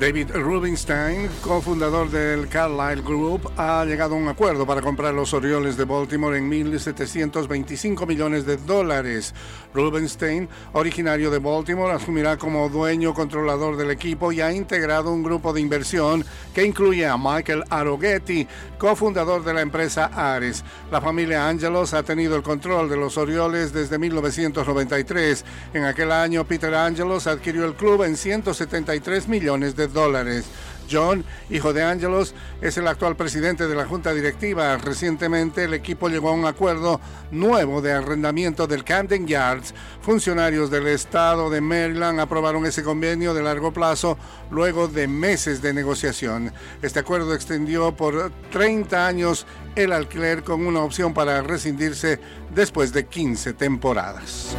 David 0.00 0.30
Rubinstein, 0.32 1.28
cofundador 1.42 2.08
del 2.08 2.48
Carlyle 2.48 3.02
Group, 3.02 3.52
ha 3.58 3.84
llegado 3.84 4.14
a 4.14 4.16
un 4.16 4.28
acuerdo 4.28 4.66
para 4.66 4.80
comprar 4.80 5.12
los 5.12 5.34
Orioles 5.34 5.76
de 5.76 5.84
Baltimore 5.84 6.38
en 6.38 6.50
1.725 6.50 8.06
millones 8.06 8.46
de 8.46 8.56
dólares. 8.56 9.34
Rubinstein, 9.74 10.48
originario 10.72 11.30
de 11.30 11.38
Baltimore, 11.38 11.92
asumirá 11.92 12.38
como 12.38 12.70
dueño 12.70 13.12
controlador 13.12 13.76
del 13.76 13.90
equipo 13.90 14.32
y 14.32 14.40
ha 14.40 14.50
integrado 14.50 15.12
un 15.12 15.22
grupo 15.22 15.52
de 15.52 15.60
inversión 15.60 16.24
que 16.54 16.64
incluye 16.64 17.06
a 17.06 17.18
Michael 17.18 17.64
Aroghetti, 17.68 18.48
cofundador 18.78 19.44
de 19.44 19.52
la 19.52 19.60
empresa 19.60 20.06
Ares. 20.14 20.64
La 20.90 21.02
familia 21.02 21.46
Angelos 21.46 21.92
ha 21.92 22.02
tenido 22.02 22.36
el 22.36 22.42
control 22.42 22.88
de 22.88 22.96
los 22.96 23.18
Orioles 23.18 23.74
desde 23.74 23.98
1993. 23.98 25.44
En 25.74 25.84
aquel 25.84 26.10
año, 26.10 26.46
Peter 26.46 26.74
Angelos 26.74 27.26
adquirió 27.26 27.66
el 27.66 27.74
club 27.74 28.04
en 28.04 28.16
173 28.16 29.28
millones 29.28 29.76
de 29.76 29.89
dólares. 29.92 30.46
John, 30.90 31.24
hijo 31.48 31.72
de 31.72 31.82
Angelos, 31.82 32.34
es 32.60 32.76
el 32.76 32.88
actual 32.88 33.16
presidente 33.16 33.68
de 33.68 33.74
la 33.74 33.86
junta 33.86 34.12
directiva. 34.12 34.76
Recientemente 34.76 35.64
el 35.64 35.74
equipo 35.74 36.08
llegó 36.08 36.30
a 36.30 36.34
un 36.34 36.46
acuerdo 36.46 37.00
nuevo 37.30 37.80
de 37.80 37.92
arrendamiento 37.92 38.66
del 38.66 38.84
Camden 38.84 39.26
Yards. 39.26 39.72
Funcionarios 40.02 40.70
del 40.70 40.88
estado 40.88 41.48
de 41.48 41.60
Maryland 41.60 42.20
aprobaron 42.20 42.66
ese 42.66 42.82
convenio 42.82 43.34
de 43.34 43.42
largo 43.42 43.72
plazo 43.72 44.18
luego 44.50 44.88
de 44.88 45.06
meses 45.06 45.62
de 45.62 45.72
negociación. 45.72 46.52
Este 46.82 46.98
acuerdo 46.98 47.34
extendió 47.34 47.94
por 47.94 48.32
30 48.50 49.06
años 49.06 49.46
el 49.76 49.92
alquiler 49.92 50.42
con 50.42 50.66
una 50.66 50.80
opción 50.80 51.14
para 51.14 51.42
rescindirse 51.42 52.18
después 52.52 52.92
de 52.92 53.06
15 53.06 53.52
temporadas. 53.52 54.56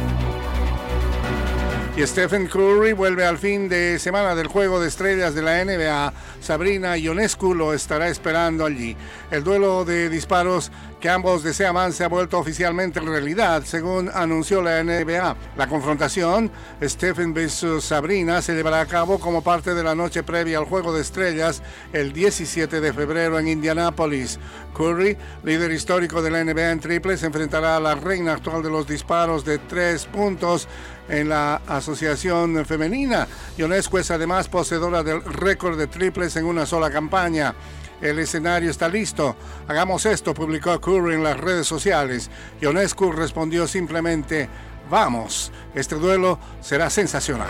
Y 1.94 2.06
Stephen 2.06 2.46
Curry 2.46 2.94
vuelve 2.94 3.26
al 3.26 3.36
fin 3.36 3.68
de 3.68 3.98
semana 3.98 4.34
del 4.34 4.46
Juego 4.46 4.80
de 4.80 4.88
Estrellas 4.88 5.34
de 5.34 5.42
la 5.42 5.62
NBA. 5.62 6.14
Sabrina 6.40 6.96
Ionescu 6.96 7.54
lo 7.54 7.74
estará 7.74 8.08
esperando 8.08 8.64
allí. 8.64 8.96
El 9.30 9.44
duelo 9.44 9.84
de 9.84 10.08
disparos 10.08 10.72
que 11.02 11.10
ambos 11.10 11.42
deseaban 11.42 11.92
se 11.92 12.04
ha 12.04 12.08
vuelto 12.08 12.38
oficialmente 12.38 13.00
realidad, 13.00 13.64
según 13.64 14.08
anunció 14.14 14.62
la 14.62 14.84
NBA. 14.84 15.36
La 15.56 15.66
confrontación, 15.66 16.48
Stephen 16.80 17.34
vs 17.34 17.82
Sabrina, 17.82 18.40
se 18.40 18.54
llevará 18.54 18.80
a 18.80 18.86
cabo 18.86 19.18
como 19.18 19.42
parte 19.42 19.74
de 19.74 19.82
la 19.82 19.96
noche 19.96 20.22
previa 20.22 20.58
al 20.58 20.64
Juego 20.64 20.94
de 20.94 21.02
Estrellas 21.02 21.60
el 21.92 22.12
17 22.12 22.80
de 22.80 22.92
febrero 22.92 23.40
en 23.40 23.48
Indianápolis. 23.48 24.38
Curry, 24.76 25.16
líder 25.42 25.72
histórico 25.72 26.22
de 26.22 26.30
la 26.30 26.44
NBA 26.44 26.70
en 26.70 26.78
triples, 26.78 27.24
enfrentará 27.24 27.78
a 27.78 27.80
la 27.80 27.96
reina 27.96 28.34
actual 28.34 28.62
de 28.62 28.70
los 28.70 28.86
disparos 28.86 29.44
de 29.44 29.58
tres 29.58 30.06
puntos 30.06 30.68
en 31.08 31.28
la 31.28 31.62
Asociación 31.66 32.64
Femenina. 32.64 33.26
Ionescu 33.58 33.98
es 33.98 34.12
además 34.12 34.48
poseedora 34.48 35.02
del 35.02 35.24
récord 35.24 35.76
de 35.76 35.88
triples 35.88 36.36
en 36.36 36.44
una 36.44 36.64
sola 36.64 36.92
campaña. 36.92 37.56
El 38.02 38.18
escenario 38.18 38.70
está 38.70 38.88
listo. 38.88 39.36
Hagamos 39.68 40.04
esto, 40.06 40.34
publicó 40.34 40.78
Curry 40.80 41.14
en 41.14 41.22
las 41.22 41.38
redes 41.38 41.66
sociales. 41.66 42.30
Ionescu 42.60 43.12
respondió 43.12 43.68
simplemente, 43.68 44.48
vamos, 44.90 45.52
este 45.74 45.94
duelo 45.94 46.38
será 46.60 46.90
sensacional. 46.90 47.48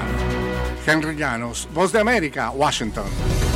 Henry 0.87 1.17
Llanos, 1.17 1.69
Voz 1.73 1.91
de 1.93 2.01
América, 2.01 2.51
Washington. 2.51 3.52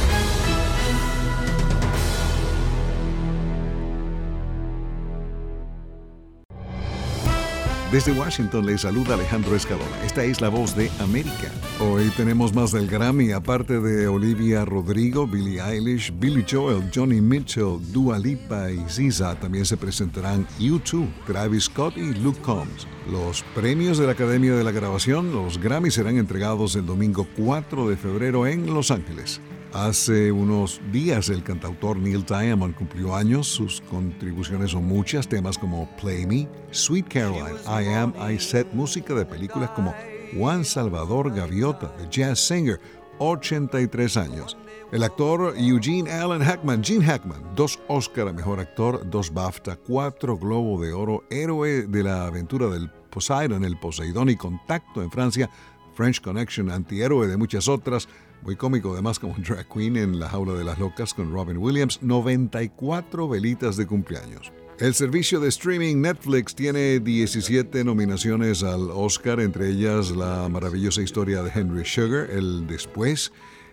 Desde 7.93 8.11
Washington 8.11 8.67
le 8.67 8.77
saluda 8.77 9.15
Alejandro 9.15 9.55
Escalona. 9.55 10.03
Esta 10.05 10.25
es 10.25 10.41
la 10.41 10.49
voz 10.49 10.75
de 10.75 10.91
América. 10.99 11.53
Hoy 11.79 12.11
tenemos 12.17 12.53
más 12.53 12.73
del 12.73 12.89
Grammy, 12.89 13.31
aparte 13.31 13.79
de 13.79 14.09
Olivia 14.09 14.65
Rodrigo, 14.65 15.25
Billie 15.25 15.63
Eilish, 15.63 16.13
Billy 16.19 16.45
Joel, 16.51 16.91
Johnny 16.93 17.21
Mitchell, 17.21 17.79
Dua 17.93 18.19
Lipa 18.19 18.73
y 18.73 18.85
Ziza. 18.89 19.37
También 19.37 19.65
se 19.65 19.77
presentarán 19.77 20.49
U2, 20.59 21.07
Travis 21.29 21.65
Scott 21.65 21.97
y 21.97 22.13
Luke 22.15 22.41
Combs. 22.43 22.89
Los 23.09 23.45
premios 23.55 23.99
de 23.99 24.07
la 24.07 24.13
Academia 24.13 24.57
de 24.57 24.65
la 24.65 24.73
Grabación, 24.73 25.33
los 25.33 25.59
Grammy, 25.59 25.93
serán 25.93 26.19
entregados 26.19 26.75
el 26.75 26.87
domingo 26.87 27.25
4 27.37 27.89
de 27.89 27.97
febrero 27.97 28.49
en 28.49 28.67
Los 28.67 28.91
Ángeles. 28.91 29.41
Hace 29.77 30.33
unos 30.33 30.81
días 30.91 31.29
el 31.29 31.43
cantautor 31.43 31.99
Neil 31.99 32.25
Diamond 32.25 32.75
cumplió 32.75 33.15
años. 33.15 33.47
Sus 33.47 33.83
contribuciones 33.83 34.71
son 34.71 34.87
muchas, 34.87 35.29
temas 35.29 35.59
como 35.59 35.87
Play 35.99 36.25
Me, 36.25 36.49
Sweet 36.71 37.09
Caroline, 37.13 37.59
I 37.67 37.87
Am, 37.93 38.15
I 38.19 38.39
Set, 38.39 38.73
música 38.73 39.13
de 39.13 39.27
películas 39.27 39.69
como 39.73 39.95
Juan 40.35 40.65
Salvador 40.65 41.31
Gaviota, 41.31 41.95
The 41.99 42.07
Jazz 42.09 42.41
Singer, 42.41 42.81
83 43.19 44.17
años. 44.17 44.57
El 44.93 45.03
actor 45.03 45.55
Eugene 45.59 46.11
Allen 46.11 46.43
Hackman, 46.43 46.83
Gene 46.83 47.05
Hackman, 47.05 47.55
dos 47.55 47.79
Oscar 47.87 48.29
a 48.29 48.33
Mejor 48.33 48.61
Actor, 48.61 49.03
dos 49.11 49.31
BAFTA, 49.31 49.77
cuatro 49.77 50.39
Globo 50.39 50.81
de 50.81 50.95
Oro, 50.95 51.25
héroe 51.29 51.87
de 51.87 52.03
la 52.03 52.25
aventura 52.25 52.69
del 52.69 52.91
Poseidon, 53.11 53.63
el 53.63 53.79
Poseidón 53.79 54.31
y 54.31 54.37
Contacto 54.37 55.03
en 55.03 55.11
Francia, 55.11 55.51
French 55.93 56.23
Connection, 56.23 56.71
antihéroe 56.71 57.27
de 57.27 57.37
muchas 57.37 57.69
otras, 57.69 58.09
muy 58.47 58.57
cómico 58.57 58.93
además 58.93 59.19
como 59.19 59.35
drag 59.39 59.69
queen 59.69 59.97
en 59.97 60.21
La 60.21 60.29
Jaula 60.29 60.55
de 60.55 60.65
las 60.65 60.79
Locas 60.79 61.13
con 61.13 61.33
Robin 61.33 61.59
Williams, 61.59 61.99
94 62.01 63.29
velitas 63.29 63.77
de 63.77 63.87
cumpleaños. 63.87 64.53
El 64.79 64.95
servicio 64.95 65.41
de 65.41 65.49
streaming 65.49 65.97
Netflix 65.97 66.55
tiene 66.55 67.01
17 67.01 67.83
nominaciones 67.83 68.63
al 68.63 68.91
Oscar, 68.91 69.41
entre 69.41 69.71
ellas 69.71 70.11
la 70.11 70.49
maravillosa 70.49 71.03
historia 71.03 71.43
de 71.43 71.51
Henry 71.53 71.85
Sugar, 71.85 72.31
El 72.31 72.69
Después, 72.69 73.33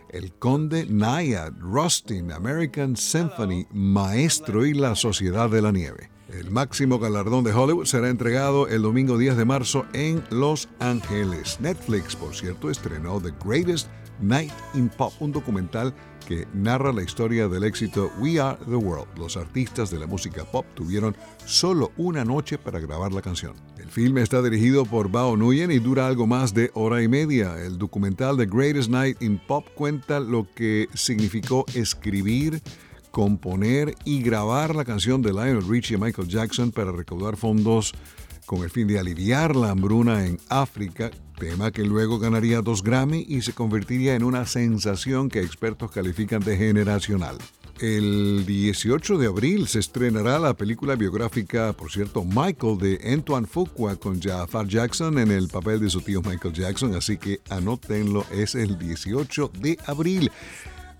El 0.10 0.34
Conde, 0.34 0.88
Nayad, 0.90 1.54
Rustin, 1.60 2.32
American 2.32 2.96
Symphony, 2.96 3.68
Maestro 3.72 4.66
y 4.66 4.74
La 4.74 4.96
Sociedad 4.96 5.52
de 5.52 5.62
la 5.62 5.72
Nieve. 5.72 6.10
El 6.40 6.50
máximo 6.50 6.98
galardón 6.98 7.44
de 7.44 7.54
Hollywood 7.54 7.86
será 7.86 8.10
entregado 8.10 8.68
el 8.68 8.82
domingo 8.82 9.20
10 9.20 9.38
de 9.38 9.46
marzo 9.46 9.86
en 9.94 10.24
Los 10.32 10.68
Ángeles. 10.80 11.60
Netflix, 11.60 12.16
por 12.16 12.36
cierto, 12.36 12.72
estrenó 12.72 13.22
The 13.22 13.34
Greatest 13.46 13.88
Night 14.20 14.52
in 14.74 14.90
Pop, 14.90 15.14
un 15.20 15.32
documental 15.32 15.94
que 16.28 16.48
narra 16.54 16.94
la 16.94 17.04
historia 17.04 17.48
del 17.48 17.64
éxito 17.64 18.12
We 18.20 18.40
Are 18.40 18.58
the 18.66 18.76
World. 18.76 19.08
Los 19.18 19.38
artistas 19.38 19.92
de 19.92 20.00
la 20.00 20.08
música 20.08 20.44
pop 20.46 20.66
tuvieron 20.74 21.16
solo 21.46 21.92
una 21.98 22.24
noche 22.24 22.58
para 22.58 22.80
grabar 22.80 23.12
la 23.12 23.22
canción. 23.22 23.54
El 23.78 23.90
filme 23.90 24.22
está 24.22 24.42
dirigido 24.42 24.86
por 24.86 25.12
Bao 25.12 25.36
Nguyen 25.36 25.72
y 25.72 25.80
dura 25.80 26.08
algo 26.08 26.26
más 26.26 26.54
de 26.54 26.72
hora 26.74 27.04
y 27.04 27.08
media. 27.08 27.60
El 27.60 27.78
documental 27.78 28.38
The 28.38 28.46
Greatest 28.46 28.90
Night 28.90 29.22
in 29.22 29.40
Pop 29.46 29.68
cuenta 29.76 30.20
lo 30.20 30.48
que 30.56 30.88
significó 30.94 31.66
escribir, 31.74 32.62
componer 33.14 33.94
y 34.06 34.24
grabar 34.24 34.76
la 34.76 34.86
canción 34.86 35.22
de 35.22 35.32
Lionel 35.32 35.68
Richie 35.68 35.98
y 35.98 36.00
Michael 36.00 36.28
Jackson 36.28 36.72
para 36.72 36.92
recaudar 36.92 37.38
fondos 37.38 37.94
con 38.48 38.64
el 38.64 38.72
fin 38.72 38.88
de 38.88 38.98
aliviar 38.98 39.56
la 39.56 39.70
hambruna 39.70 40.26
en 40.26 40.40
África, 40.50 41.12
tema 41.38 41.70
que 41.70 41.84
luego 41.84 42.18
ganaría 42.18 42.64
dos 42.64 42.82
Grammy 42.82 43.24
y 43.30 43.44
se 43.44 43.54
convertiría 43.54 44.16
en 44.16 44.24
una 44.24 44.48
sensación 44.48 45.30
que 45.30 45.42
expertos 45.42 45.92
califican 45.92 46.42
de 46.42 46.58
generacional. 46.58 47.38
El 47.80 48.48
18 48.48 49.20
de 49.20 49.28
abril 49.28 49.68
se 49.68 49.78
estrenará 49.78 50.40
la 50.40 50.56
película 50.56 50.96
biográfica, 50.96 51.72
por 51.74 51.92
cierto, 51.92 52.24
Michael 52.24 52.80
de 52.80 53.14
Antoine 53.14 53.46
Fuqua 53.46 53.96
con 53.96 54.20
Jafar 54.20 54.68
Jackson 54.68 55.20
en 55.20 55.30
el 55.30 55.50
papel 55.50 55.80
de 55.82 55.92
su 55.92 56.02
tío 56.02 56.24
Michael 56.24 56.56
Jackson, 56.56 56.96
así 56.96 57.18
que 57.18 57.42
anótenlo, 57.52 58.26
es 58.32 58.56
el 58.56 58.80
18 58.80 59.52
de 59.60 59.78
abril, 59.86 60.32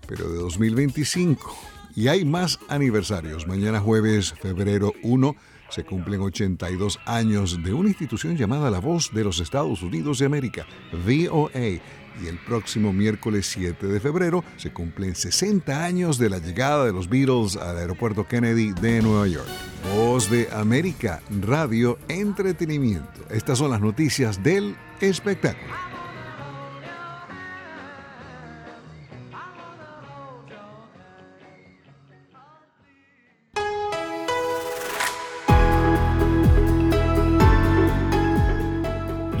pero 0.06 0.30
de 0.30 0.38
2025. 0.38 1.73
Y 1.96 2.08
hay 2.08 2.24
más 2.24 2.58
aniversarios. 2.68 3.46
Mañana 3.46 3.80
jueves, 3.80 4.34
febrero 4.40 4.92
1, 5.02 5.36
se 5.70 5.84
cumplen 5.84 6.20
82 6.20 6.98
años 7.06 7.62
de 7.62 7.72
una 7.72 7.88
institución 7.88 8.36
llamada 8.36 8.70
La 8.70 8.80
Voz 8.80 9.12
de 9.12 9.24
los 9.24 9.40
Estados 9.40 9.82
Unidos 9.82 10.18
de 10.18 10.26
América, 10.26 10.66
VOA. 11.04 11.80
Y 12.22 12.28
el 12.28 12.38
próximo 12.46 12.92
miércoles 12.92 13.46
7 13.46 13.88
de 13.88 13.98
febrero 14.00 14.44
se 14.56 14.72
cumplen 14.72 15.16
60 15.16 15.84
años 15.84 16.16
de 16.16 16.30
la 16.30 16.38
llegada 16.38 16.84
de 16.84 16.92
los 16.92 17.08
Beatles 17.08 17.56
al 17.56 17.76
aeropuerto 17.76 18.26
Kennedy 18.26 18.72
de 18.72 19.02
Nueva 19.02 19.26
York. 19.26 19.48
Voz 19.96 20.30
de 20.30 20.48
América, 20.52 21.20
Radio 21.42 21.98
Entretenimiento. 22.08 23.26
Estas 23.30 23.58
son 23.58 23.70
las 23.70 23.80
noticias 23.80 24.42
del 24.42 24.76
espectáculo. 25.00 25.93